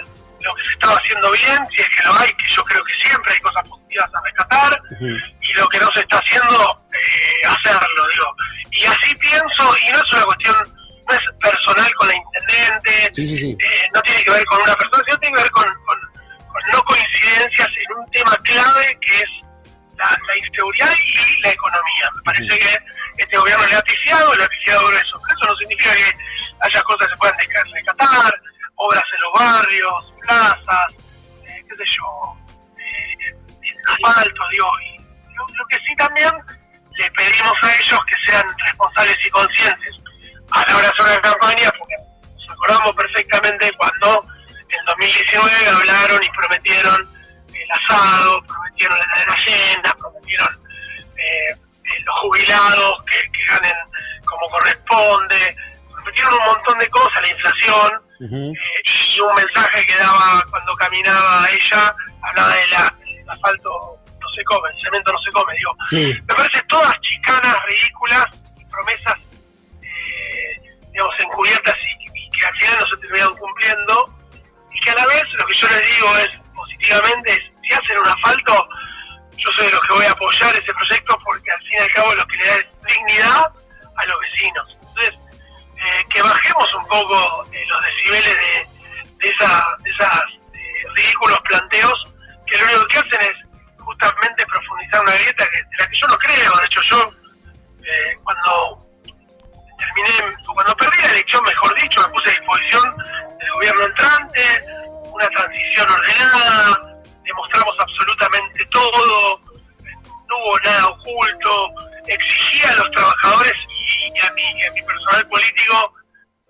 [0.40, 2.94] lo que se estaba haciendo bien, si es que lo hay, que yo creo que
[3.08, 4.80] siempre hay cosas positivas a rescatar,
[5.40, 8.36] y lo que no se está haciendo, eh, hacerlo, digo.
[8.72, 10.56] Y así pienso, y no es una cuestión,
[11.12, 13.56] no es personal con la intendente, Sí, sí, sí.
[13.64, 16.12] eh, no tiene que ver con una persona, sino tiene que ver con, con-
[16.48, 19.30] con no coincidencias en un tema clave que es
[19.96, 22.10] la, la inseguridad y la economía.
[22.16, 22.78] Me parece que
[23.18, 25.20] este gobierno le ha piciado, le ha piciado grueso.
[25.34, 26.12] Eso no significa que
[26.60, 27.36] haya cosas que se puedan
[27.72, 28.40] rescatar,
[28.76, 30.92] obras en los barrios, plazas,
[31.46, 32.36] eh, qué sé yo,
[32.78, 33.34] eh,
[33.88, 34.66] asfalto, digo.
[34.84, 34.98] Y
[35.34, 36.30] lo, lo que sí también
[36.98, 39.96] le pedimos a ellos que sean responsables y conscientes
[40.52, 41.94] a la hora de hacer una campaña, porque
[42.36, 44.26] nos acordamos perfectamente cuando
[44.68, 47.08] en 2019 hablaron y prometieron
[47.54, 50.48] el asado, prometieron la prometieron
[51.16, 53.76] eh, eh, los jubilados que, que ganen
[54.24, 55.56] como corresponde,
[55.92, 58.52] prometieron un montón de cosas, la inflación, eh,
[59.14, 62.94] y un mensaje que daba cuando caminaba ella, hablaba de la,
[63.28, 66.20] asfalto no se come, el cemento no se come, digo, Sí.
[66.26, 68.26] me parece todas chicanas ridículas
[68.58, 69.18] y promesas
[70.92, 74.14] digamos encubiertas y, que al final no se terminaron cumpliendo
[74.72, 77.98] y que a la vez lo que yo les digo es positivamente es si hacen
[77.98, 78.68] un asfalto
[79.36, 81.92] yo soy de los que voy a apoyar ese proyecto porque al fin y al
[81.92, 83.52] cabo lo que le da es dignidad
[83.96, 85.18] a los vecinos entonces
[85.82, 86.22] eh, que
[86.92, 90.20] poco eh, los decibeles de, de, esa, de esas
[90.52, 92.04] eh, ridículos planteos
[92.46, 96.16] que lo único que hacen es justamente profundizar una grieta que, la que yo no
[96.18, 96.52] creo.
[96.58, 97.12] De hecho, yo
[98.22, 98.78] cuando
[99.82, 102.96] terminé, cuando perdí la elección, mejor dicho, me puse a disposición
[103.38, 104.64] del gobierno entrante,
[105.12, 106.92] una transición ordenada,
[107.24, 109.40] demostramos absolutamente todo,
[110.28, 111.68] no hubo nada oculto,
[112.06, 113.54] exigía a los trabajadores
[114.04, 115.94] y, a, mi, personal político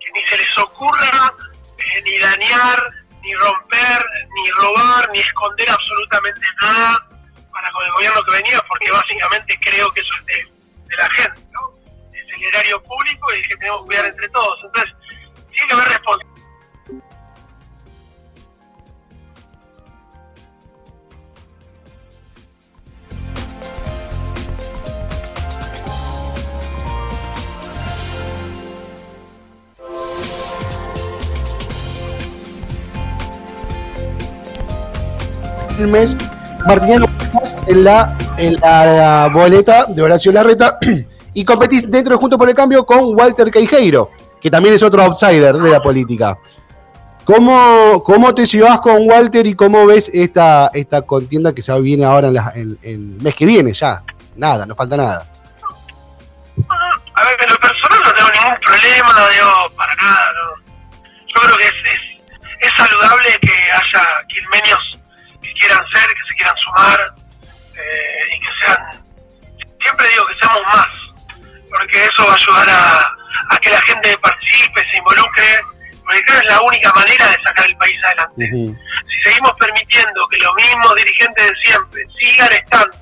[0.00, 1.32] que ni se les ocurra
[1.78, 2.82] eh, ni dañar,
[3.22, 7.06] ni romper, ni robar, ni esconder absolutamente nada
[7.52, 11.40] para con el gobierno que venía, porque básicamente creo que eso es de, la gente,
[12.44, 14.58] erario público y que tenemos que cuidar entre todos.
[14.64, 14.94] Entonces,
[15.50, 16.32] tiene que haber responsabilidad.
[35.78, 36.16] el mes
[36.66, 37.06] Martiniano
[37.66, 40.78] en la, en la boleta de Horacio Larreta
[41.34, 44.10] y competís dentro de Juntos por el Cambio con Walter Queijeiro,
[44.40, 46.36] que también es otro outsider de la política.
[47.24, 52.04] ¿Cómo, cómo te llevas con Walter y cómo ves esta, esta contienda que se viene
[52.04, 54.02] ahora en, el mes que viene ya?
[54.34, 55.24] Nada, no falta nada.
[57.14, 60.26] A ver, en lo personal no tengo ningún problema, digo para nada.
[60.34, 60.62] ¿no?
[61.28, 64.98] Yo creo que es, es, es saludable que haya quilmenios
[65.40, 67.14] que quieran ser, que se quieran sumar
[67.76, 69.04] eh, y que sean,
[69.80, 71.11] siempre digo que seamos más,
[71.72, 73.16] porque eso va a ayudar a,
[73.50, 75.60] a que la gente participe, se involucre,
[76.04, 78.50] porque creo que es la única manera de sacar el país adelante.
[79.08, 82.96] Si seguimos permitiendo que los mismos dirigentes de siempre sigan estando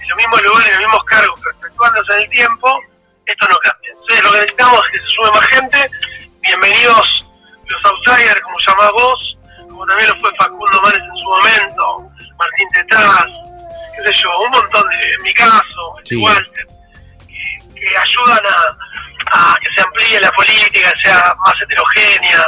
[0.00, 2.80] en los mismos lugares, en los mismos cargos, perpetuándose en el tiempo,
[3.26, 3.90] esto no cambia.
[3.90, 5.90] Entonces lo que necesitamos es que se sume más gente.
[6.42, 7.26] Bienvenidos
[7.66, 9.38] los outsiders, como llamás vos,
[9.68, 13.26] como también lo fue Facundo Manes en su momento, Martín Tetaz,
[13.96, 16.16] qué sé yo, un montón de, en mi caso, Sí.
[16.22, 16.66] Walter,
[17.78, 22.44] que, ayudan a, a que se amplíe la política, que sea más heterogénea.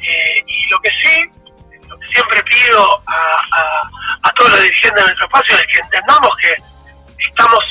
[0.00, 1.30] Eh, y lo que sí,
[1.88, 3.12] lo que siempre pido a,
[3.52, 3.90] a-
[4.22, 6.54] a todos los dirigentes de nuestro espacio es que entendamos que
[7.28, 7.64] estamos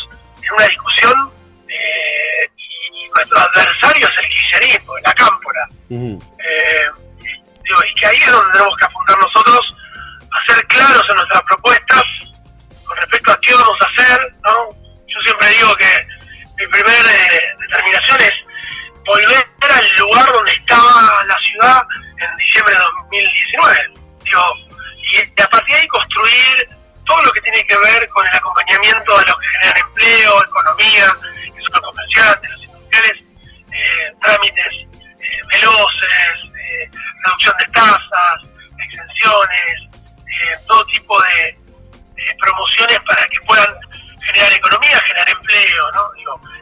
[0.43, 1.31] en una discusión
[1.67, 5.67] eh, y, y nuestro adversario es el kirchnerismo, la cámpora.
[6.39, 6.87] Eh,
[7.63, 9.59] digo, y que ahí es donde tenemos que apuntar nosotros
[10.31, 12.03] a ser claros en nuestras propuestas
[12.85, 14.69] con respecto a qué vamos a hacer, ¿no?
[15.07, 16.07] Yo siempre digo que
[16.57, 17.11] mi primera
[17.59, 18.33] determinación es
[19.05, 21.83] volver al lugar donde estaba la ciudad
[22.19, 23.93] en diciembre de 2019.
[24.23, 24.53] Digo,
[25.11, 26.69] y a partir de ahí construir
[27.05, 31.13] todo lo que tiene que ver con el acompañamiento de los que generan empleo, economía,
[31.43, 33.23] que son los comerciantes, los industriales,
[33.71, 36.09] eh, trámites eh, veloces,
[36.55, 36.89] eh,
[37.25, 38.49] reducción de tasas,
[38.85, 39.93] exenciones,
[40.27, 41.57] eh, todo tipo de
[42.39, 43.67] promociones para que puedan
[44.26, 46.09] generar economía, generar empleo, ¿no?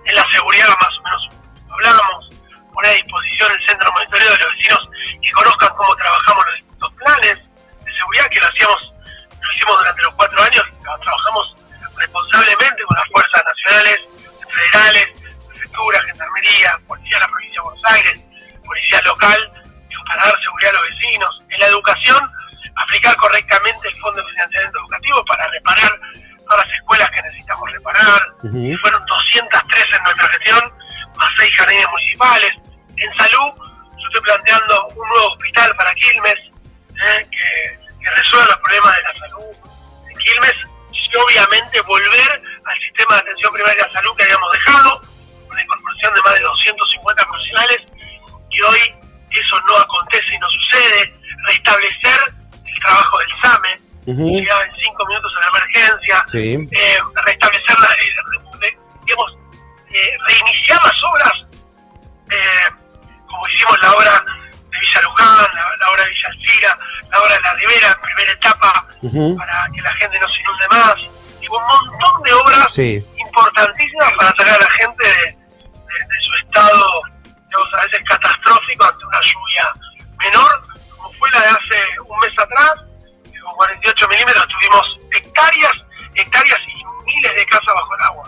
[0.06, 1.30] En la seguridad más o menos
[1.70, 2.30] hablamos,
[2.74, 4.90] poner a disposición el centro monitoreo de los vecinos
[5.22, 7.38] que conozcan cómo trabajamos los distintos planes
[7.86, 8.94] de seguridad, que lo hacíamos,
[9.42, 11.56] lo hicimos durante los cuatro años, trabajamos
[11.98, 14.00] responsablemente con las fuerzas nacionales,
[14.50, 15.08] federales,
[15.48, 18.26] prefectura, gendarmería, policía de la provincia de Buenos Aires,
[18.66, 19.52] policía local,
[20.08, 21.42] para dar seguridad a los vecinos.
[21.50, 22.32] En la educación,
[22.76, 26.00] aplicar correctamente el Fondo de Financiamiento Educativo para reparar
[26.44, 27.22] todas las escuelas que
[27.82, 28.22] necesitamos reparar.
[28.44, 30.74] Y fueron 203 en nuestra gestión,
[31.18, 32.52] más 6 jardines municipales.
[32.98, 33.52] En salud,
[33.98, 36.52] yo estoy planteando un nuevo hospital para Quilmes,
[37.04, 37.28] ¿eh?
[37.32, 39.56] que, que resuelva los problemas de la salud
[40.10, 40.56] en Quilmes
[41.12, 45.02] y obviamente volver al sistema de atención primaria de salud que habíamos dejado,
[45.48, 47.78] con la incorporación de más de 250 profesionales,
[48.50, 48.80] y hoy
[49.32, 51.14] eso no acontece y no sucede,
[51.48, 52.20] restablecer
[52.66, 56.68] el trabajo del SAME, llegaba en 5 minutos a la emergencia, Sí.
[56.72, 57.88] eh, restablecer, la,
[58.66, 59.38] eh, digamos,
[59.90, 61.34] eh, reiniciar las obras,
[62.30, 62.70] eh,
[63.28, 64.26] como hicimos la obra
[64.72, 66.78] de Villa Luján, la, la obra de Villa Alcira,
[67.12, 68.88] la obra de la Ribera en primera etapa,
[69.38, 70.96] para que la gente no se inunde más,
[71.42, 73.04] y un montón de obras Sí.
[73.18, 77.02] importantísimas para sacar a la gente de, de- de su estado,
[77.50, 79.74] digamos, a veces catastrófico ante una lluvia
[80.20, 80.62] menor,
[80.96, 82.72] como fue la de hace un mes atrás,
[83.56, 85.72] 48 milímetros tuvimos hectáreas,
[86.16, 88.24] hectáreas y miles de casas bajo el agua.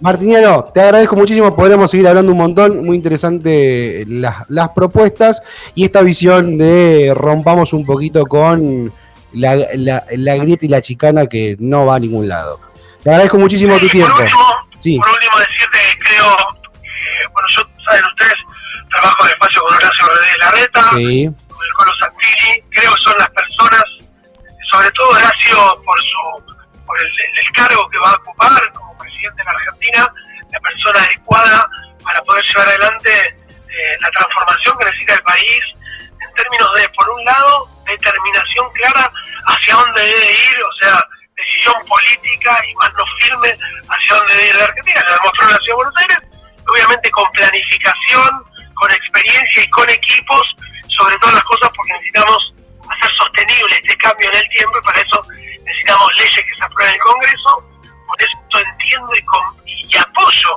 [0.00, 5.40] Martiniano, te agradezco muchísimo, podremos seguir hablando un montón, muy interesante las, las propuestas
[5.76, 8.92] y esta visión de rompamos un poquito con
[9.32, 12.58] la, la, la grieta y la chicana que no va a ningún lado.
[13.04, 14.12] Te agradezco muchísimo tu tiempo.
[14.12, 14.44] por último,
[14.80, 14.98] Sí.
[14.98, 16.36] por último decirte que creo,
[16.82, 18.34] que, bueno, yo, saben ustedes,
[18.90, 21.24] trabajo en espacio con Horacio Rodríguez Larreta, Sí.
[21.48, 23.84] con Colo Santini, creo que son las personas,
[24.72, 26.56] sobre todo Horacio por su
[26.86, 30.14] por el, cargo que va a ocupar como presidente de la Argentina,
[30.50, 31.70] la persona adecuada
[32.02, 33.36] para poder llevar adelante
[33.68, 35.62] eh, la transformación que necesita el país
[36.00, 39.12] en términos de, por un lado, determinación clara
[39.46, 40.98] hacia dónde debe ir, o sea,
[41.36, 43.54] decisión política y mano firme
[43.88, 46.18] hacia dónde debe ir la Argentina, lo demostró en la Ciudad de Buenos Aires,
[46.66, 48.44] obviamente con planificación,
[48.74, 50.42] con experiencia y con equipos,
[50.88, 52.52] sobre todas las cosas porque necesitamos
[52.90, 55.22] hacer sostenible este cambio en el tiempo y para eso
[55.64, 57.70] necesitamos leyes que se aprueben en el Congreso,
[58.06, 60.56] por eso entiendo y, con- y apoyo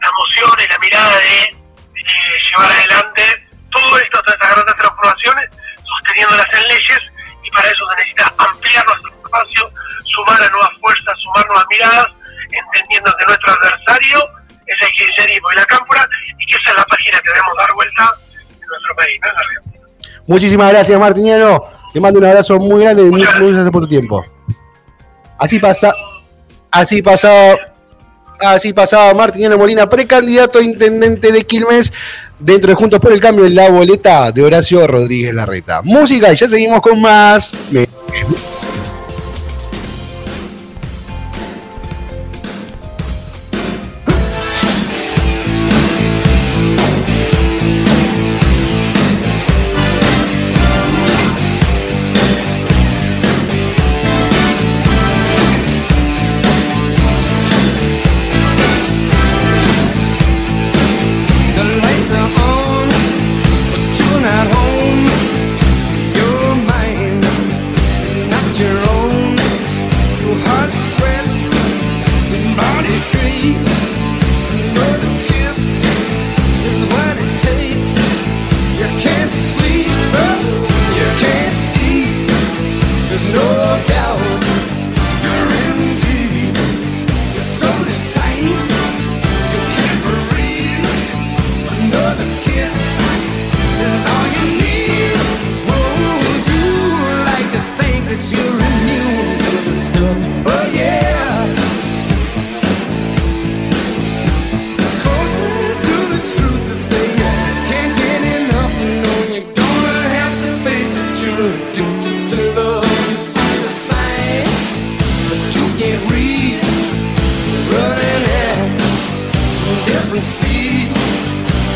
[0.00, 5.50] la moción y la mirada de eh, llevar adelante todas estas grandes transformaciones,
[5.84, 7.12] sosteniéndolas en leyes
[7.42, 9.70] y para eso se necesita ampliar nuestro espacio,
[10.04, 12.06] sumar a nuevas fuerzas, sumar nuevas miradas,
[12.50, 14.18] entendiendo que nuestro adversario
[14.66, 16.08] es el kirchnerismo y la cámpora
[16.38, 18.10] y que esa es la página que debemos dar vuelta
[18.50, 19.75] en nuestro país, ¿no?
[20.26, 21.64] Muchísimas gracias, Martiniano.
[21.92, 24.24] Te mando un abrazo muy grande y muchas gracias por tu tiempo.
[25.38, 25.94] Así pasa,
[26.70, 27.56] así pasaba,
[28.40, 31.92] así pasaba Martiniano Molina, precandidato a intendente de Quilmes,
[32.38, 35.82] dentro de Juntos por el Cambio, en la boleta de Horacio Rodríguez Larreta.
[35.82, 37.56] Música, y ya seguimos con más.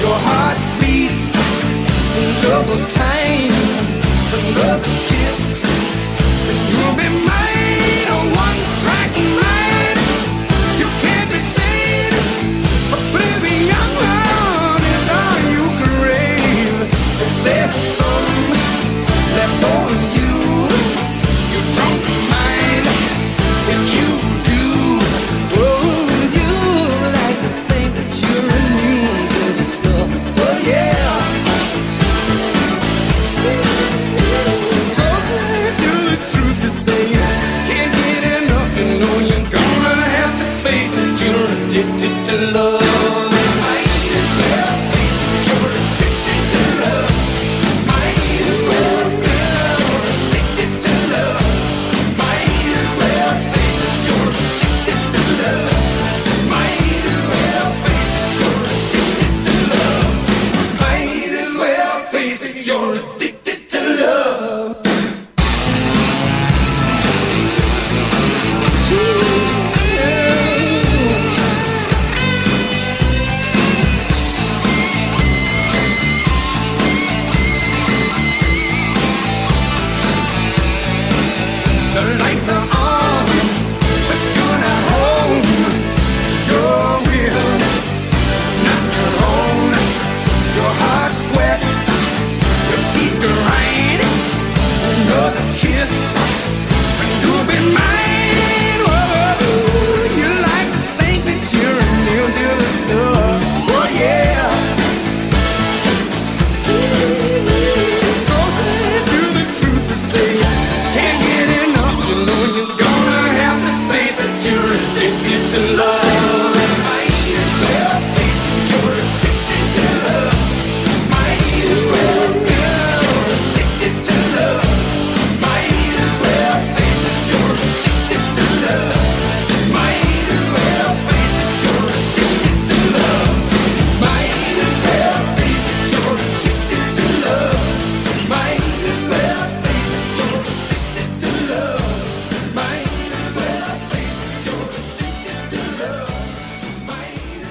[0.01, 1.31] Your heart beats
[2.43, 3.53] double time.
[4.33, 5.63] Another kiss,
[6.49, 7.40] and you'll be mine.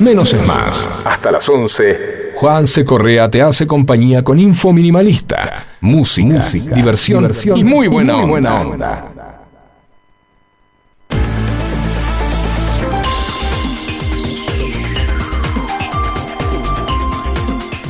[0.10, 0.89] Menos es más.
[1.05, 2.32] Hasta las 11.
[2.34, 2.84] Juan C.
[2.84, 9.05] Correa te hace compañía con info minimalista, música, diversión, y muy buena onda.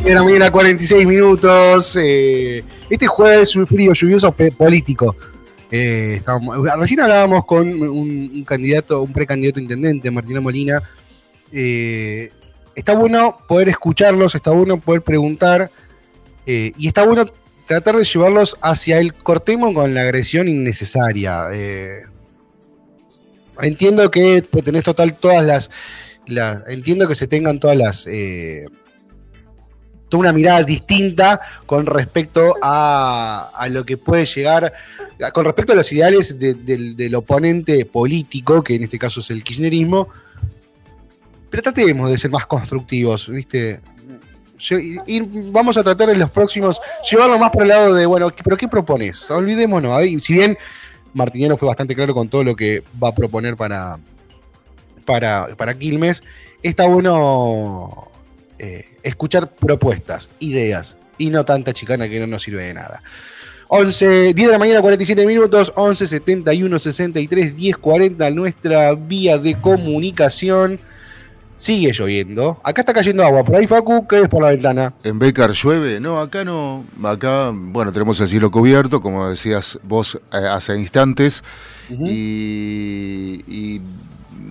[0.04, 1.98] De la mañana, 46 minutos.
[2.02, 5.16] eh, este jueves un frío lluvioso político.
[5.72, 7.82] Eh, estábamos- recién hablábamos con un,
[8.34, 10.82] un candidato, un precandidato intendente, Martina Molina.
[11.52, 12.32] Eh,
[12.76, 15.72] está bueno poder escucharlos, está bueno poder preguntar
[16.46, 17.26] eh, y está bueno
[17.66, 21.48] tratar de llevarlos hacia el cortemo con la agresión innecesaria.
[21.52, 22.02] Eh,
[23.62, 25.70] entiendo que pues, tenés total todas
[26.26, 28.06] las, entiendo que se tengan todas las
[30.10, 34.74] toda una mirada distinta con respecto a, lo que puede llegar,
[35.34, 39.30] con respecto a los ideales de- del, del oponente político, que en este caso es
[39.30, 40.10] el kirchnerismo,
[41.50, 43.80] pero tratemos de ser más constructivos, ¿viste?
[45.08, 45.22] Y,
[45.52, 48.68] vamos a tratar en los próximos, llevarlo más por el lado de, bueno, ¿pero qué
[48.68, 49.30] propones?
[49.32, 50.58] Olvidémonos, ahí, si bien
[51.14, 53.98] Martiniano fue bastante claro con todo lo que va a proponer para,
[55.06, 56.22] para, para Quilmes,
[56.62, 58.10] está bueno
[58.58, 63.02] eh, escuchar propuestas, ideas y no tanta chicana que no nos sirve de nada.
[63.70, 69.56] 11, 10 de la mañana, 47 minutos, 11 71 63 10 40, nuestra vía de
[69.62, 70.80] comunicación.
[71.60, 72.58] Sigue lloviendo.
[72.64, 73.44] Acá está cayendo agua.
[73.44, 74.94] Por ahí, Facu, ¿qué ves por la ventana?
[75.04, 76.00] ¿En Becar llueve?
[76.00, 76.86] No, acá no.
[77.04, 81.44] Acá, bueno, tenemos el cielo cubierto, como decías vos eh, hace instantes.
[81.90, 83.82] y, y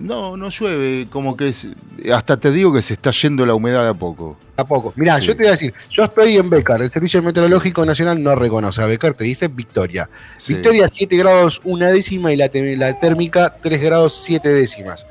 [0.01, 1.07] no, no llueve.
[1.09, 1.67] Como que es-
[2.13, 4.37] hasta te digo que se está yendo la humedad de a poco.
[4.55, 4.93] A poco.
[4.95, 5.27] Mirá, Sí.
[5.27, 6.81] yo te voy a decir, yo estoy en Becar.
[6.81, 10.09] El Servicio Meteorológico Nacional no reconoce a Becar, te dice Victoria.
[10.37, 10.53] Sí.
[10.53, 15.05] Victoria 7 grados una décima y la, la térmica 3 grados 7 décimas.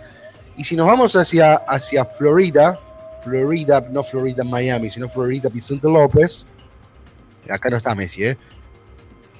[0.59, 2.79] Y si nos vamos hacia, hacia Florida,
[3.25, 6.45] Florida, no Florida Miami, sino Florida Vicente López,
[7.49, 8.37] acá no está Messi, ¿eh?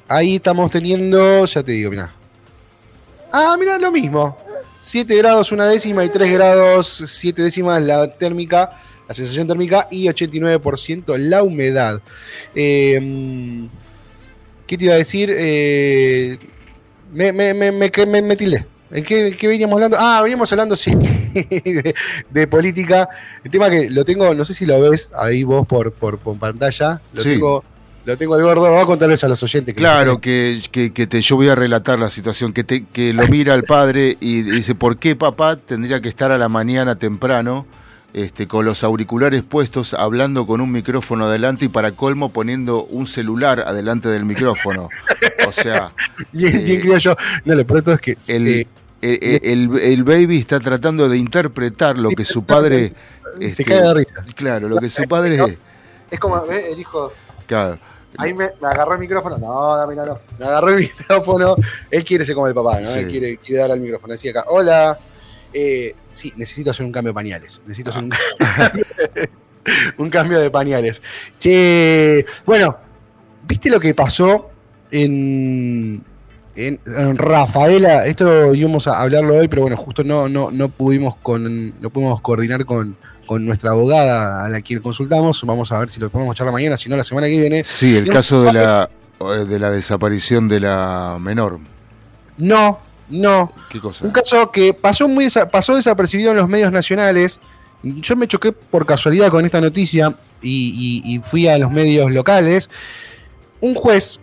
[0.07, 2.13] Ahí estamos teniendo, ya te digo, mira.
[3.33, 4.39] Ah, mira, lo mismo.
[4.81, 8.71] 7 grados una décima y 3 grados 7 décimas la térmica,
[9.07, 12.01] la sensación térmica y 89% la humedad.
[12.55, 13.69] Eh,
[14.67, 15.31] ¿Qué te iba a decir?
[15.35, 16.39] Eh,
[17.13, 18.67] me, me, me, me- me tildé.
[18.91, 19.97] ¿En qué, qué veníamos hablando?
[20.01, 21.95] Ah, veníamos hablando, sí, de,
[22.31, 23.09] de política.
[23.45, 26.39] El tema que lo tengo, no sé si lo ves ahí vos por, por, por
[26.39, 27.01] pantalla.
[27.13, 27.31] Lo Sí.
[27.31, 27.65] tengo,
[28.07, 28.71] lo tengo al gordo.
[28.71, 29.75] Voy a contarles a los oyentes.
[29.75, 33.13] que Claro, que, que, que te, yo voy a relatar la situación, que, te, que
[33.13, 36.97] lo mira el padre y dice, ¿por qué papá tendría que estar a la mañana
[36.99, 37.67] temprano
[38.15, 43.07] este, con los auriculares puestos, hablando con un micrófono adelante y para colmo poniendo un
[43.07, 44.89] celular adelante del micrófono?
[45.47, 45.93] O sea,
[46.33, 47.17] Bien, eh, bien criollo.
[47.45, 48.67] No, lo pronto es que el, eh,
[49.03, 52.93] el, el- el baby está tratando de interpretar lo que su padre...
[53.41, 54.25] se este, cae de risa.
[54.35, 55.59] Claro, lo que su padre...
[56.11, 56.67] Es como ¿ves?
[56.73, 57.13] el hijo.
[57.47, 57.79] claro,
[58.17, 59.37] Ahí me, me agarró el micrófono.
[59.39, 60.19] No, dame no, no.
[60.39, 61.55] Me agarró el micrófono.
[61.91, 62.87] Él quiere ser como el papá, ¿no?
[62.91, 63.01] Sí.
[63.01, 64.15] Él quiere, quiere dar al micrófono.
[64.15, 64.99] Decía acá, hola.
[65.53, 67.61] Eh, sí, necesito hacer un cambio de pañales.
[67.65, 68.13] Necesito hacer un,
[69.99, 71.03] un cambio de pañales.
[71.39, 72.77] Che, bueno,
[73.47, 74.51] ¿viste lo que pasó
[74.91, 76.03] en,
[76.55, 78.07] en, en Rafaela?
[78.07, 82.21] Esto íbamos a hablarlo hoy, pero bueno, justo no, no, no pudimos con, no pudimos
[82.21, 82.97] coordinar con,
[83.27, 85.43] con nuestra abogada a la quien consultamos.
[85.45, 87.65] Vamos a ver si lo podemos charlar mañana, si no la semana que viene.
[87.65, 88.89] sí, el caso de la,
[89.49, 91.59] de la desaparición de la menor.
[92.39, 92.79] No,
[93.11, 93.53] no.
[93.71, 94.05] ¿Qué cosa?
[94.05, 97.39] Un caso que pasó muy desa- pasó desapercibido en los medios nacionales.
[97.83, 102.11] Yo me choqué por casualidad con esta noticia y, y- y fui a los medios
[102.13, 102.69] locales.
[103.61, 104.19] Un juez,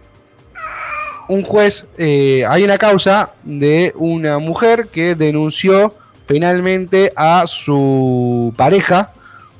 [1.27, 5.93] un juez, eh, hay una causa de una mujer que denunció
[6.27, 9.11] penalmente a su pareja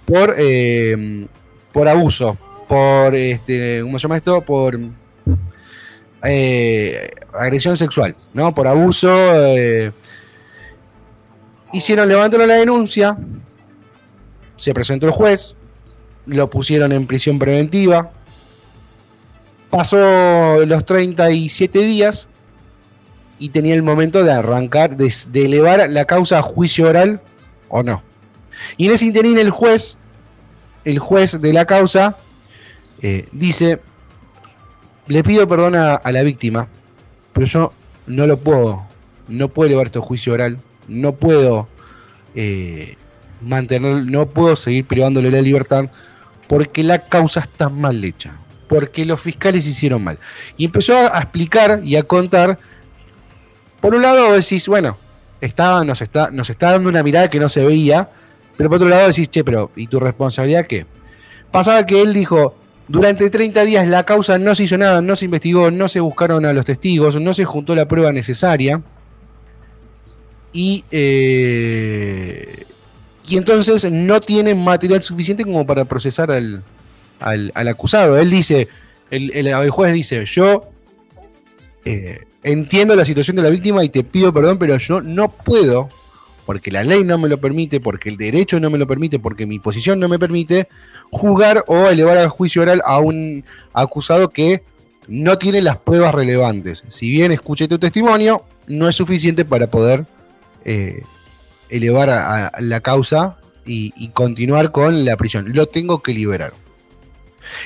[0.05, 1.26] por, eh,
[1.71, 4.41] por abuso, por, este, ¿cómo se llama esto?
[4.41, 4.78] Por
[6.28, 8.53] eh, agresión sexual, ¿no?
[8.53, 9.09] Por abuso.
[9.09, 9.91] eh,
[11.73, 13.17] hicieron, levantaron la denuncia,
[14.55, 15.55] se presentó el juez,
[16.26, 18.11] lo pusieron en prisión preventiva,
[19.69, 22.28] pasó los 37 días
[23.38, 27.21] y tenía el momento de arrancar, de, elevar la causa a juicio oral
[27.67, 28.01] o no.
[28.78, 29.97] Y en ese interín el juez,
[30.86, 32.17] el juez de la causa,
[33.01, 33.82] eh, dice,
[35.08, 36.68] le pido perdón a, la víctima,
[37.34, 37.74] pero yo
[38.08, 38.84] no lo puedo,
[39.28, 41.68] no puedo elevar esto a juicio oral, no puedo
[42.36, 42.97] eh,
[43.41, 45.86] mantener, no puedo seguir privándole la libertad
[46.47, 48.36] porque la causa está mal hecha,
[48.68, 50.20] porque los fiscales hicieron mal.
[50.58, 52.60] Y empezó a, explicar y a contar,
[53.82, 54.97] por un lado decís, bueno,
[55.41, 58.10] está, nos, está, nos está dando una mirada que no se veía
[58.58, 60.86] Pero por otro lado decís, che, pero ¿y tu responsabilidad qué?
[61.51, 62.56] Pasaba que él dijo,
[62.88, 66.46] durante 30 días la causa no se hizo nada, no se investigó, no se buscaron
[66.46, 68.82] a los testigos, no se juntó la prueba necesaria.
[70.54, 72.64] Y, eh,
[73.28, 76.64] y entonces no tienen material suficiente como para procesar al,
[77.20, 78.18] al- al acusado.
[78.18, 78.68] Él dice,
[79.12, 80.62] el, el- juez dice, yo
[81.84, 85.90] eh, entiendo la situación de la víctima y te pido perdón, pero yo no puedo,
[86.46, 89.46] porque la ley no me lo permite, porque el derecho no me lo permite, porque
[89.46, 90.68] mi posición no me permite,
[91.12, 93.43] juzgar o elevar al juicio oral a un
[93.74, 94.64] acusado que
[95.08, 96.84] no tiene las pruebas relevantes.
[96.89, 100.06] Si bien escuché tu testimonio, no es suficiente para poder
[100.64, 101.04] eh,
[101.70, 105.52] elevar a, la causa y, continuar con la prisión.
[105.54, 106.54] Lo tengo que liberar.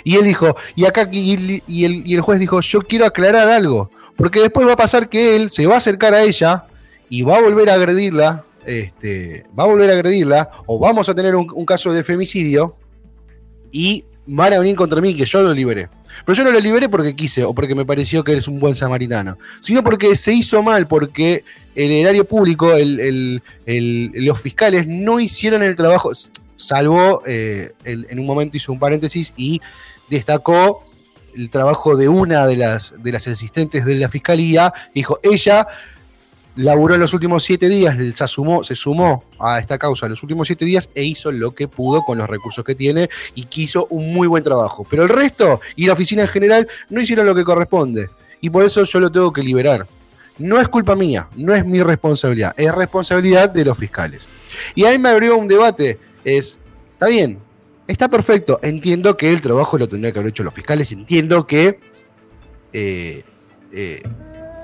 [0.03, 3.89] Y él dijo, y acá y el, y el juez dijo, yo quiero aclarar algo,
[4.15, 6.65] porque después va a pasar que él se va a acercar a ella
[7.09, 11.15] y va a volver a agredirla, este, va a volver a agredirla, o vamos a
[11.15, 12.75] tener un, caso de femicidio
[13.71, 15.89] y van a venir contra mí que yo lo liberé.
[16.25, 18.75] Pero yo no lo liberé porque quise o porque me pareció que eres un buen
[18.75, 21.43] samaritano, sino porque se hizo mal, porque
[21.75, 26.11] el erario público, los fiscales no hicieron el trabajo,
[26.57, 29.61] salvo eh, en un momento hizo un paréntesis y
[30.09, 30.83] destacó
[31.35, 34.73] el trabajo de una de las, de las asistentes de la fiscalía.
[34.93, 35.67] Dijo, ella
[36.55, 40.23] laburó en los últimos siete días, se sumó, se sumó a esta causa en los
[40.23, 43.61] últimos siete días e hizo lo que pudo con los recursos que tiene y que
[43.61, 44.85] hizo un muy buen trabajo.
[44.89, 48.09] Pero el resto y la oficina en general no hicieron lo que corresponde
[48.41, 49.87] y por eso yo lo tengo que liberar.
[50.37, 54.27] No es culpa mía, no es mi responsabilidad, es responsabilidad de los fiscales.
[54.73, 56.59] Y ahí me abrió un debate, es,
[56.93, 57.39] está bien,
[57.87, 61.79] está perfecto, entiendo que el trabajo lo tendría que haber hecho los fiscales, entiendo que,
[62.71, 63.23] eh,
[63.73, 64.01] eh,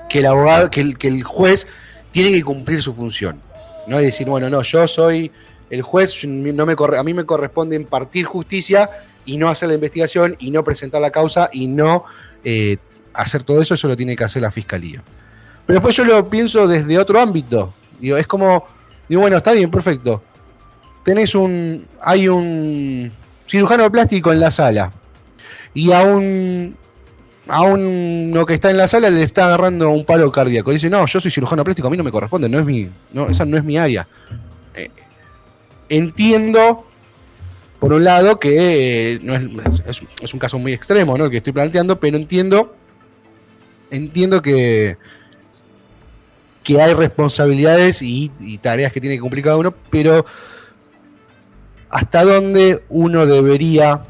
[0.08, 1.66] que el abogado, que el, que el juez
[2.12, 3.40] tiene que cumplir su función.
[3.86, 5.30] No es decir, bueno, no, yo soy
[5.70, 8.88] el juez, no me corre- a mí me corresponde impartir justicia
[9.24, 12.04] y no hacer la investigación y no presentar la causa y no
[12.44, 12.76] eh,
[13.14, 15.02] hacer todo eso, eso lo tiene que hacer la fiscalía.
[15.66, 17.74] Pero después yo lo pienso desde otro ámbito.
[17.98, 18.64] Digo, es como,
[19.08, 20.22] digo, bueno, está bien, perfecto.
[21.04, 23.10] Tenés un, hay un
[23.48, 24.92] cirujano plástico en la sala
[25.74, 26.76] y a un,
[27.48, 30.72] a uno que está en la sala le está agarrando un palo cardíaco.
[30.72, 33.28] Dice, no, yo soy cirujano plástico, a mí no me corresponde, no es mi, no,
[33.28, 34.06] esa no es mi área.
[34.74, 34.90] Eh,
[35.88, 36.84] entiendo,
[37.78, 41.26] por un lado, que eh, no es, es- un caso muy extremo, ¿no?
[41.26, 42.74] El que estoy planteando, pero entiendo,
[43.90, 44.96] entiendo que
[46.64, 50.26] que hay responsabilidades y, y tareas que tiene que cumplir cada uno, pero
[51.90, 54.02] hasta dónde uno debería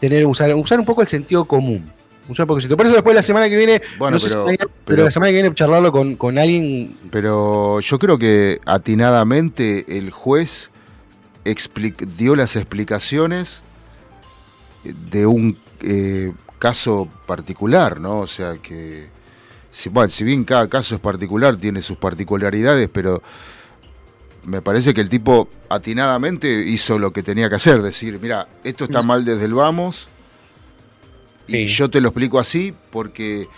[0.00, 1.92] tener usar, usar un poco el sentido común.
[2.28, 2.76] Usar sentido.
[2.76, 5.04] Por eso después la semana que viene, Bueno, no sé pero- si mañana, pero, pero-
[5.04, 6.96] la semana que viene charlarlo con, con alguien.
[7.10, 10.70] Pero yo creo que atinadamente el juez
[12.16, 13.60] dio las explicaciones
[14.84, 18.20] de un eh, caso particular, ¿no?
[18.20, 19.08] O sea que,
[19.70, 23.22] si, bueno, si bien cada caso es particular, tiene sus particularidades, pero
[24.44, 28.84] me parece que el tipo atinadamente hizo lo que tenía que hacer, decir, mira, esto
[28.84, 30.08] está mal desde el vamos,
[31.46, 33.48] y yo te lo explico así porque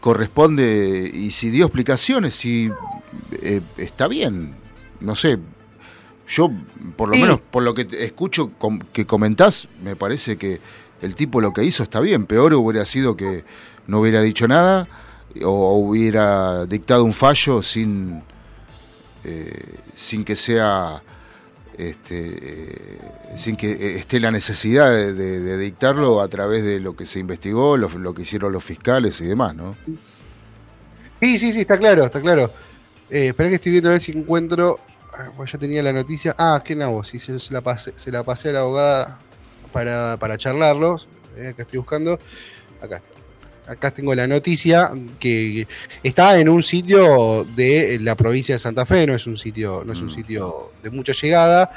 [0.00, 2.70] corresponde, y si dio explicaciones, si
[3.40, 4.54] eh, está bien,
[5.00, 5.38] no sé,
[6.28, 6.50] yo
[6.96, 7.22] por lo Sí.
[7.22, 10.60] menos por lo que escucho com- que comentás, me parece que
[11.02, 13.44] el tipo lo que hizo está bien, peor hubiera sido que
[13.86, 14.88] no hubiera dicho nada
[15.44, 18.22] o hubiera dictado un fallo sin,
[19.24, 21.02] eh, sin que sea
[21.78, 22.98] este, eh,
[23.36, 27.76] sin que eh, esté la necesidad de, dictarlo a través de lo que se investigó,
[27.76, 29.76] lo, que hicieron los fiscales y demás, ¿no?
[31.20, 32.50] Sí, sí, sí, está claro, está claro.
[33.10, 34.80] Eh, espera que estoy viendo a ver si encuentro.
[35.12, 36.34] ah, pues ya tenía la noticia.
[36.38, 39.20] Ah, qué nabo, sí, se, se la pasé, se la pasé a la abogada
[39.72, 41.08] para, para charlarlos.
[41.36, 42.18] Eh, acá estoy buscando.
[42.80, 43.21] Acá está.
[43.66, 44.90] Acá tengo la noticia
[45.20, 45.66] que
[46.02, 49.92] está en un sitio de la provincia de Santa Fe, no es un sitio, no
[49.92, 50.14] es un Mm.
[50.14, 51.70] sitio de mucha llegada.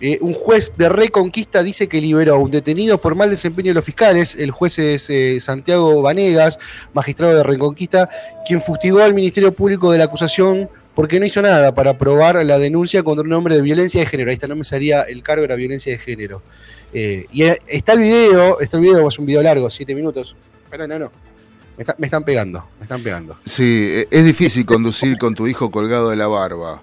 [0.00, 3.74] Eh, un juez de Reconquista dice que liberó a un detenido por mal desempeño de
[3.74, 4.34] los fiscales.
[4.34, 6.58] El juez es eh, Santiago Vanegas,
[6.92, 8.10] magistrado de Reconquista,
[8.46, 12.58] quien fustigó al Ministerio Público de la acusación porque no hizo nada para probar la
[12.58, 14.30] denuncia contra un hombre de violencia de género.
[14.30, 16.42] Ahí está, no me salía el cargo de la violencia de género.
[16.92, 20.36] Eh, y está el video, está el video, es un video largo, siete minutos.
[20.76, 21.12] Pero no, no.
[21.76, 23.36] Me, está- me están pegando, me están pegando.
[23.44, 23.62] Sí,
[23.92, 26.82] eh, es difícil conducir con tu hijo colgado de la barba.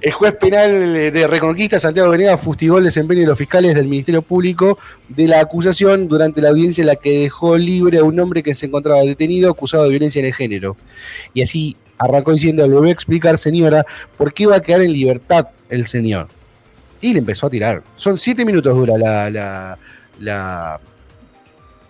[0.00, 0.70] El juez penal
[1.12, 4.78] de Reconquista, Santiago Venegas, fustigó el desempeño de los fiscales del Ministerio Público
[5.08, 8.54] de la acusación durante la audiencia en la que dejó libre a un hombre que
[8.54, 10.76] se encontraba detenido acusado de violencia en el género.
[11.34, 13.84] Y así arrancó diciendo, le voy a explicar, señora,
[14.16, 16.28] por qué va a quedar en libertad el señor.
[17.00, 17.82] Y le empezó a tirar.
[17.96, 19.78] Son siete minutos dura la, la,
[20.20, 20.80] la-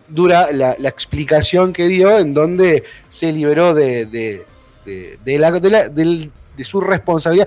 [0.09, 4.45] dura la, la explicación que dio en donde se liberó de, de,
[4.85, 7.47] de- de su responsabilidad.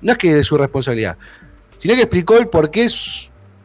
[0.00, 1.16] No es que de su responsabilidad,
[1.76, 2.86] sino que explicó el por qué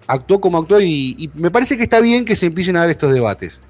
[0.08, 2.89] actuó como actuó y, y me parece que está bien que se empiecen a dar
[2.89, 3.62] estos debates.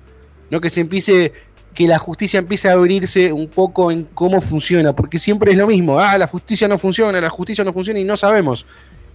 [0.49, 1.32] No que se empiece,
[1.74, 5.67] que la justicia empiece a abrirse un poco en cómo funciona, porque siempre es lo
[5.67, 5.99] mismo.
[5.99, 8.65] Ah, la justicia no funciona, la justicia no funciona y no sabemos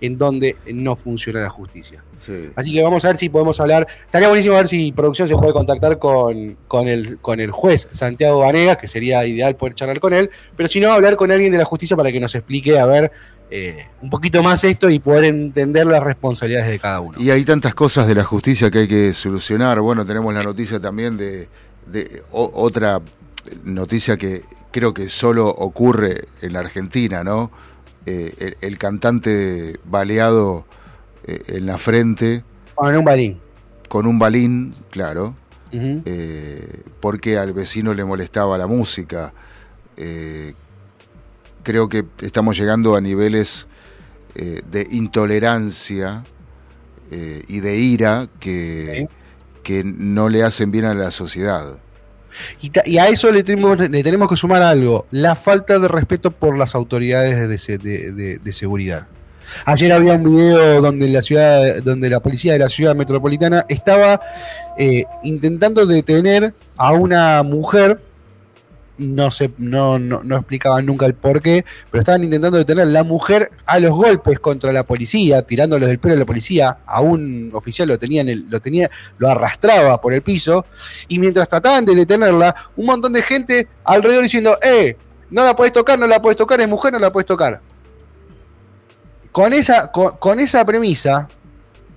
[0.00, 2.02] en dónde no funciona la justicia.
[2.18, 2.50] Sí.
[2.56, 3.86] Así que vamos a ver si podemos hablar.
[4.04, 8.40] Estaría buenísimo ver si producción se puede contactar con, con, el, con el juez Santiago
[8.40, 11.58] Vanegas, que sería ideal poder charlar con él, pero si no, hablar con alguien de
[11.58, 13.10] la justicia para que nos explique, a ver,
[13.50, 17.18] eh, un poquito más esto y poder entender las responsabilidades de cada uno.
[17.20, 19.80] Y hay tantas cosas de la justicia que hay que solucionar.
[19.80, 21.48] Bueno, tenemos la noticia también de,
[21.86, 23.00] de o- otra
[23.64, 24.42] noticia que
[24.72, 27.50] creo que solo ocurre en la Argentina, ¿no?
[28.06, 30.64] Eh, el, el cantante baleado
[31.26, 32.44] eh, en la frente
[32.74, 33.40] Con un balín.
[33.88, 35.34] con un balín, claro,
[35.72, 39.32] eh, porque al vecino le molestaba la música.
[39.96, 40.54] Eh,
[41.64, 43.66] creo que estamos llegando a niveles
[44.34, 46.22] de intolerancia
[47.10, 49.08] y de ira que,
[49.62, 51.78] que no le hacen bien a la sociedad.
[52.60, 56.56] Y, a eso le tenemos, le tenemos que sumar algo, la falta de respeto por
[56.56, 59.06] las autoridades de- de- de seguridad.
[59.64, 64.20] Ayer había un video donde la ciudad, donde la policía de la ciudad metropolitana estaba
[64.76, 68.00] eh, intentando detener a una mujer.
[68.98, 72.88] No sé, no, no, no explicaban nunca el por qué, pero estaban intentando detener a
[72.88, 76.78] la mujer a los golpes contra la policía, tirándoles del pelo a la policía.
[76.86, 80.64] A un oficial lo tenía, en el- lo tenía, lo arrastraba por el piso
[81.08, 84.96] y mientras trataban de detenerla, un montón de gente alrededor diciendo, eh,
[85.30, 87.60] no la puedes tocar, no la puedes tocar, es mujer, no la puedes tocar.
[89.30, 91.28] Con esa, con, con esa premisa,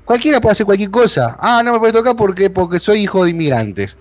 [0.03, 1.37] cualquiera puede hacer cualquier cosa.
[1.39, 3.97] Ah, no me puedes tocar porque, porque soy hijo de inmigrantes.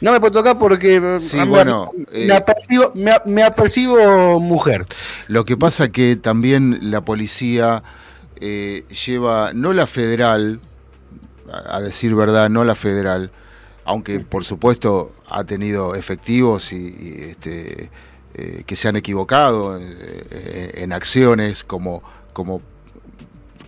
[0.00, 4.84] No me puedo tocar porque eh, Sí, me, bueno, me eh, apercibo, me, apercibo mujer.
[5.28, 7.82] Lo que pasa que también la policía
[8.40, 10.60] eh, lleva, no la federal,
[11.50, 13.30] a a decir verdad, no la federal,
[13.84, 17.90] aunque por supuesto ha tenido efectivos y, y, este,
[18.34, 19.96] eh, que se han equivocado en,
[20.30, 22.02] en- en acciones como,
[22.34, 22.60] como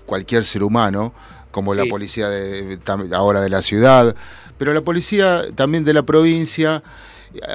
[0.04, 1.12] cualquier ser humano,
[1.58, 2.78] como la policía de,
[3.12, 4.14] ahora de la ciudad,
[4.58, 6.82] pero la policía también de la provincia,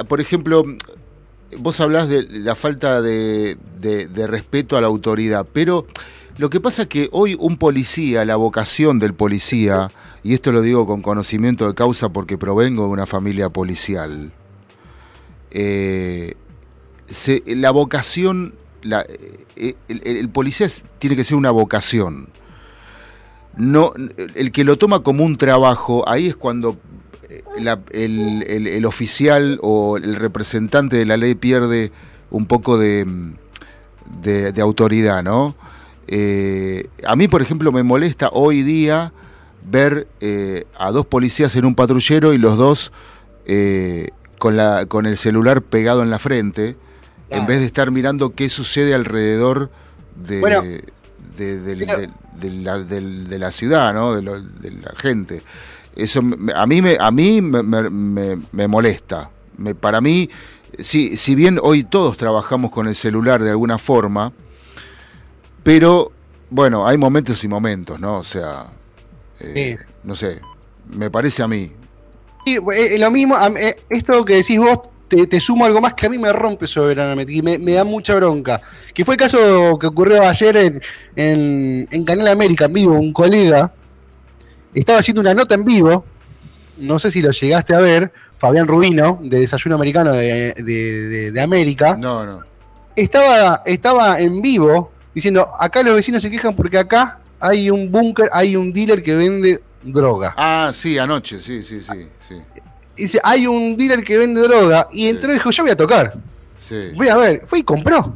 [0.09, 0.65] por ejemplo,
[1.57, 5.87] vos hablás de la falta de, de- de respeto a la autoridad, pero
[6.37, 9.89] lo que pasa es que hoy un policía, la vocación del policía,
[10.23, 14.31] y esto lo digo con conocimiento de causa porque provengo de una familia policial,
[15.51, 16.33] eh,
[17.09, 20.67] se- la vocación, la- eh, el, el- el policía
[20.99, 22.27] tiene que ser una vocación.
[23.57, 23.93] No,
[24.35, 26.77] el que lo toma como un trabajo, ahí es cuando
[27.29, 31.91] eh, la- el, el- el oficial o el representante de la ley pierde
[32.31, 33.33] un poco de, mm,
[34.23, 35.55] de- de autoridad, ¿no?
[36.07, 39.13] Eh, a mí, por ejemplo, me molesta hoy día
[39.69, 42.91] ver eh, a dos policías en un patrullero y los dos
[43.45, 46.75] eh, con, la, con el celular pegado en la frente,
[47.29, 49.69] en vez de estar mirando qué sucede alrededor
[50.15, 50.61] de, Bueno,
[52.39, 54.13] de la, de la ciudad, ¿no?
[54.15, 55.41] de, lo- de la gente.
[55.95, 56.21] Eso
[56.55, 59.29] a mí me, a mí me, me- me- molesta.
[59.57, 60.29] Me- para mí,
[60.79, 64.31] si, si bien hoy todos trabajamos con el celular de alguna forma,
[65.63, 66.11] pero
[66.49, 68.17] bueno, hay momentos y momentos, ¿no?
[68.19, 68.65] O sea,
[69.39, 69.85] eh, Sí.
[70.03, 70.41] no sé,
[70.95, 71.71] me parece a mí.
[72.45, 74.79] Sí, eh, lo mismo, eh, esto que decís vos,
[75.15, 77.83] te, te sumo algo más que a mí me rompe soberanamente y me, me da
[77.83, 78.61] mucha bronca.
[78.93, 80.81] Que fue el caso que ocurrió ayer en,
[81.15, 82.95] en, en Canal América en vivo.
[82.95, 83.71] Un colega
[84.73, 86.05] estaba haciendo una nota en vivo,
[86.77, 90.63] no sé si lo llegaste a ver, Fabián Rubino, de Desayuno Americano de, de-
[91.09, 92.39] de- de América, No, no.
[92.95, 98.29] estaba, estaba en vivo diciendo, acá los vecinos se quejan porque acá hay un búnker,
[98.33, 100.33] hay un dealer que vende droga.
[100.35, 102.35] Ah, sí, anoche, sí, sí, sí, sí.
[102.95, 104.87] Y dice, hay un dealer que vende droga.
[104.91, 106.13] Y entró y dijo, yo voy a tocar.
[106.59, 106.91] sí.
[106.95, 107.43] Voy a ver.
[107.45, 108.13] Fue y compró.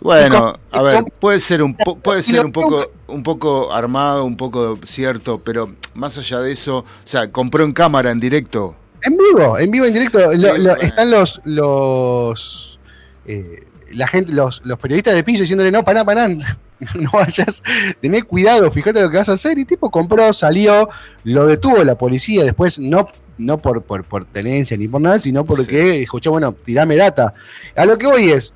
[0.00, 4.36] Bueno, a ver, puede ser un po- puede ser un poco un poco armado, un
[4.36, 8.74] poco cierto, pero más allá de eso, o sea, compró en cámara en directo.
[9.02, 10.18] En vivo, en vivo, en directo.
[10.36, 10.76] Lo- lo-.
[10.76, 12.78] Están los los
[13.26, 16.28] eh, la gente, los, los periodistas de piso diciéndole, no, pará, pará,
[16.94, 17.62] no vayas,
[18.00, 19.58] tené cuidado, fíjate lo que vas a hacer.
[19.58, 20.88] Y tipo compró, salió,
[21.24, 23.08] lo detuvo la policía después, no,
[23.38, 27.34] no por, por, por tenencia ni por nada, sino porque dijo, che, bueno, tirame data.
[27.74, 28.52] A lo que voy es,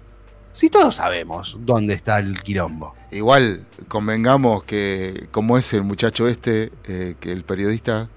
[0.52, 2.94] Si todos sabemos dónde está el quilombo.
[3.12, 8.08] Igual, convengamos que, como es el muchacho este, eh, que el periodista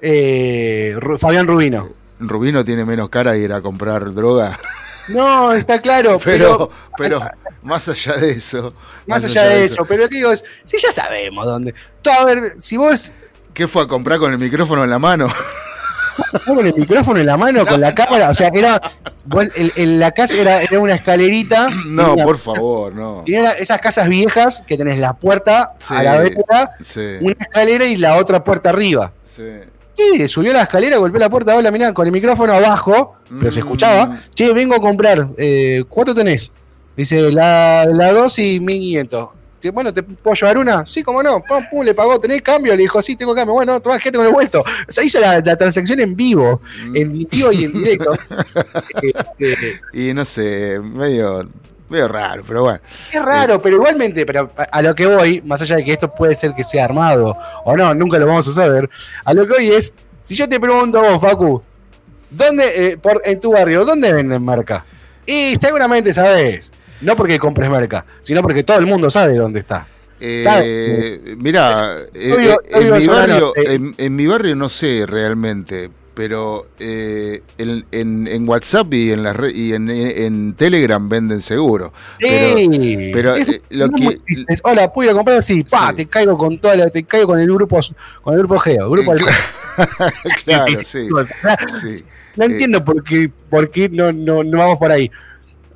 [0.00, 1.88] Eh, Fabián Rubino.
[2.20, 4.58] Rubino tiene menos cara de ir a comprar droga.
[5.08, 7.30] No, está claro, Pero, pero, pero
[7.62, 8.74] más allá de eso.
[9.06, 11.74] más allá de eso, pero lo que digo es, si ya sabemos dónde.
[12.10, 13.12] A ver, si vos
[13.54, 15.28] ¿Qué fue a comprar con el micrófono en la mano?
[16.46, 18.80] Con el micrófono en la mano, con la cámara, o sea, era,
[19.56, 21.68] el- el- la casa era, era una escalerita.
[21.86, 23.24] No, por favor, no.
[23.58, 27.96] esas casas viejas que tenés la puerta Sí, a la vereda, sí, una escalera y
[27.96, 29.12] la otra puerta arriba.
[29.24, 29.42] sí.
[29.96, 33.60] Y subió la escalera, golpeó la puerta, hola, mirá, con el micrófono abajo, pero se
[33.60, 33.62] Mm.
[33.64, 34.18] escuchaba.
[34.34, 36.50] Che, vengo a comprar, eh, ¿cuánto tenés?
[36.96, 39.28] Dice, la, la 2 y 1500.
[39.70, 40.86] Bueno, ¿te puedo llevar una?
[40.86, 41.42] Sí, cómo no.
[41.42, 42.72] Pum, pum, le pagó, ¿tenés cambio?
[42.74, 43.54] Le dijo, sí, tengo cambio.
[43.54, 44.60] Bueno, toma, gente con el vuelto.
[44.60, 46.96] O sea, hizo la, la transacción en vivo, Mm.
[46.96, 48.16] en vivo y en directo.
[49.02, 51.48] Eh, eh, Y no sé, medio,
[51.88, 52.80] medio raro, pero bueno.
[53.12, 56.34] Es raro, pero igualmente, pero a, lo que voy, más allá de que esto puede
[56.34, 58.88] ser que sea armado o no, nunca lo vamos a saber,
[59.24, 59.92] a lo que voy es,
[60.22, 61.62] si yo te pregunto a vos, Facu,
[62.30, 64.84] ¿dónde, eh, por, en tu barrio, ¿dónde venden marca?
[65.26, 66.72] Y seguramente sabes,
[67.04, 69.86] no porque compres marca, sino porque todo el mundo sabe dónde está.
[70.20, 73.74] Eh, mira, eh, eh, en, mi barrio, norte.
[73.74, 79.52] en, en mi barrio no sé realmente, pero eh, en, WhatsApp y en la red
[79.54, 81.92] y en, Telegram venden seguro.
[82.20, 83.10] Pero, Sí.
[83.12, 84.60] pero, Es- eh, lo no que- tristes.
[84.62, 85.96] Hola, pude ir a comprar así, pa, Sí.
[85.96, 87.80] te caigo con toda la, te caigo con el grupo,
[88.22, 89.18] con el grupo Geo, grupo Eh,
[90.44, 91.08] claro, sí,
[91.80, 92.04] sí.
[92.36, 95.10] No Eh, entiendo por qué, por qué no, no, no vamos por ahí.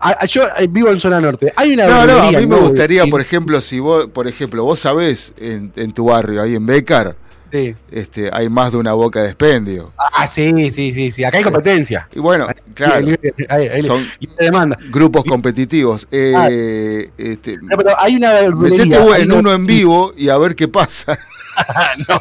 [0.01, 1.53] A- a- yo eh, vivo en zona norte.
[1.57, 4.78] Hay una No, no, a mí me gustaría, por ejemplo, si vos, por ejemplo, vos
[4.78, 7.16] sabés en, en tu barrio, ahí en Becar,
[7.51, 7.74] Sí.
[7.90, 9.90] este, hay más de una boca de expendio.
[9.96, 11.24] Ah, sí, sí, sí, sí.
[11.24, 12.07] Acá hay competencia.
[12.14, 13.16] Y bueno, claro, Hay-
[13.49, 14.76] hay- hay- son y demanda.
[14.90, 16.07] grupos competitivos.
[16.11, 19.01] Eh, este, No, pero hay una verdulería.
[19.01, 21.18] metete en uno en vivo y a ver qué pasa.
[22.09, 22.18] no,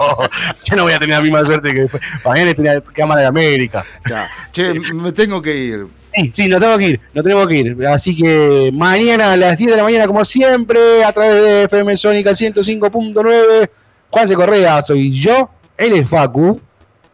[0.63, 2.01] yo no voy a tener la misma suerte que después.
[2.25, 3.83] Mañana tenía Cámara de América.
[4.09, 4.27] Ya.
[4.51, 5.87] Che, me tengo que ir.
[6.17, 7.87] Sí, sí, nos tengo que ir, nos tenemos que ir.
[7.87, 11.95] Así que mañana a las 10 de la mañana, como siempre, a través de FM
[11.95, 13.69] Sónica 105.9.
[14.09, 14.35] Juan C.
[14.35, 15.49] Correa, soy yo.
[15.77, 16.59] Él es Facu.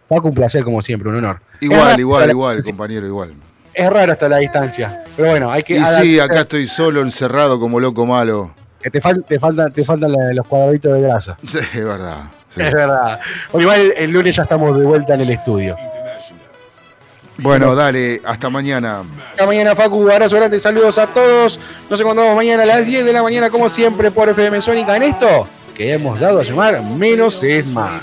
[0.07, 1.41] Facu, un placer, como siempre, un honor.
[1.59, 3.33] Igual, igual, igual, compañero, igual.
[3.73, 5.03] Es raro hasta la distancia.
[5.17, 5.75] Pero bueno, hay que.
[5.77, 8.53] Y sí, acá estoy solo, encerrado como loco malo.
[8.81, 11.37] que te, fal- te faltan, te faltan los cuadraditos de grasa.
[11.47, 12.17] Sí, es verdad.
[12.49, 12.61] sí.
[12.61, 13.19] Es verdad.
[13.51, 15.75] Bueno, igual el lunes ya estamos de vuelta en el estudio.
[17.37, 19.01] Bueno, dale, hasta mañana.
[19.31, 20.09] Hasta mañana, Facu.
[20.09, 21.59] Abrazo grande, saludos a todos.
[21.89, 25.03] Nos encontramos mañana a las 10 de la mañana, como siempre, por FM Sónica en
[25.03, 28.01] esto que hemos dado a llamar Menos es Más.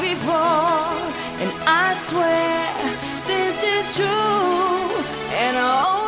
[0.00, 0.34] before,
[1.40, 4.06] and I swear this is true,
[5.42, 6.07] and I all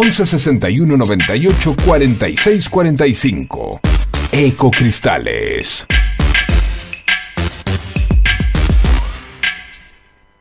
[0.00, 3.80] 11 61 98 46 45.
[4.30, 5.97] Ecocristales.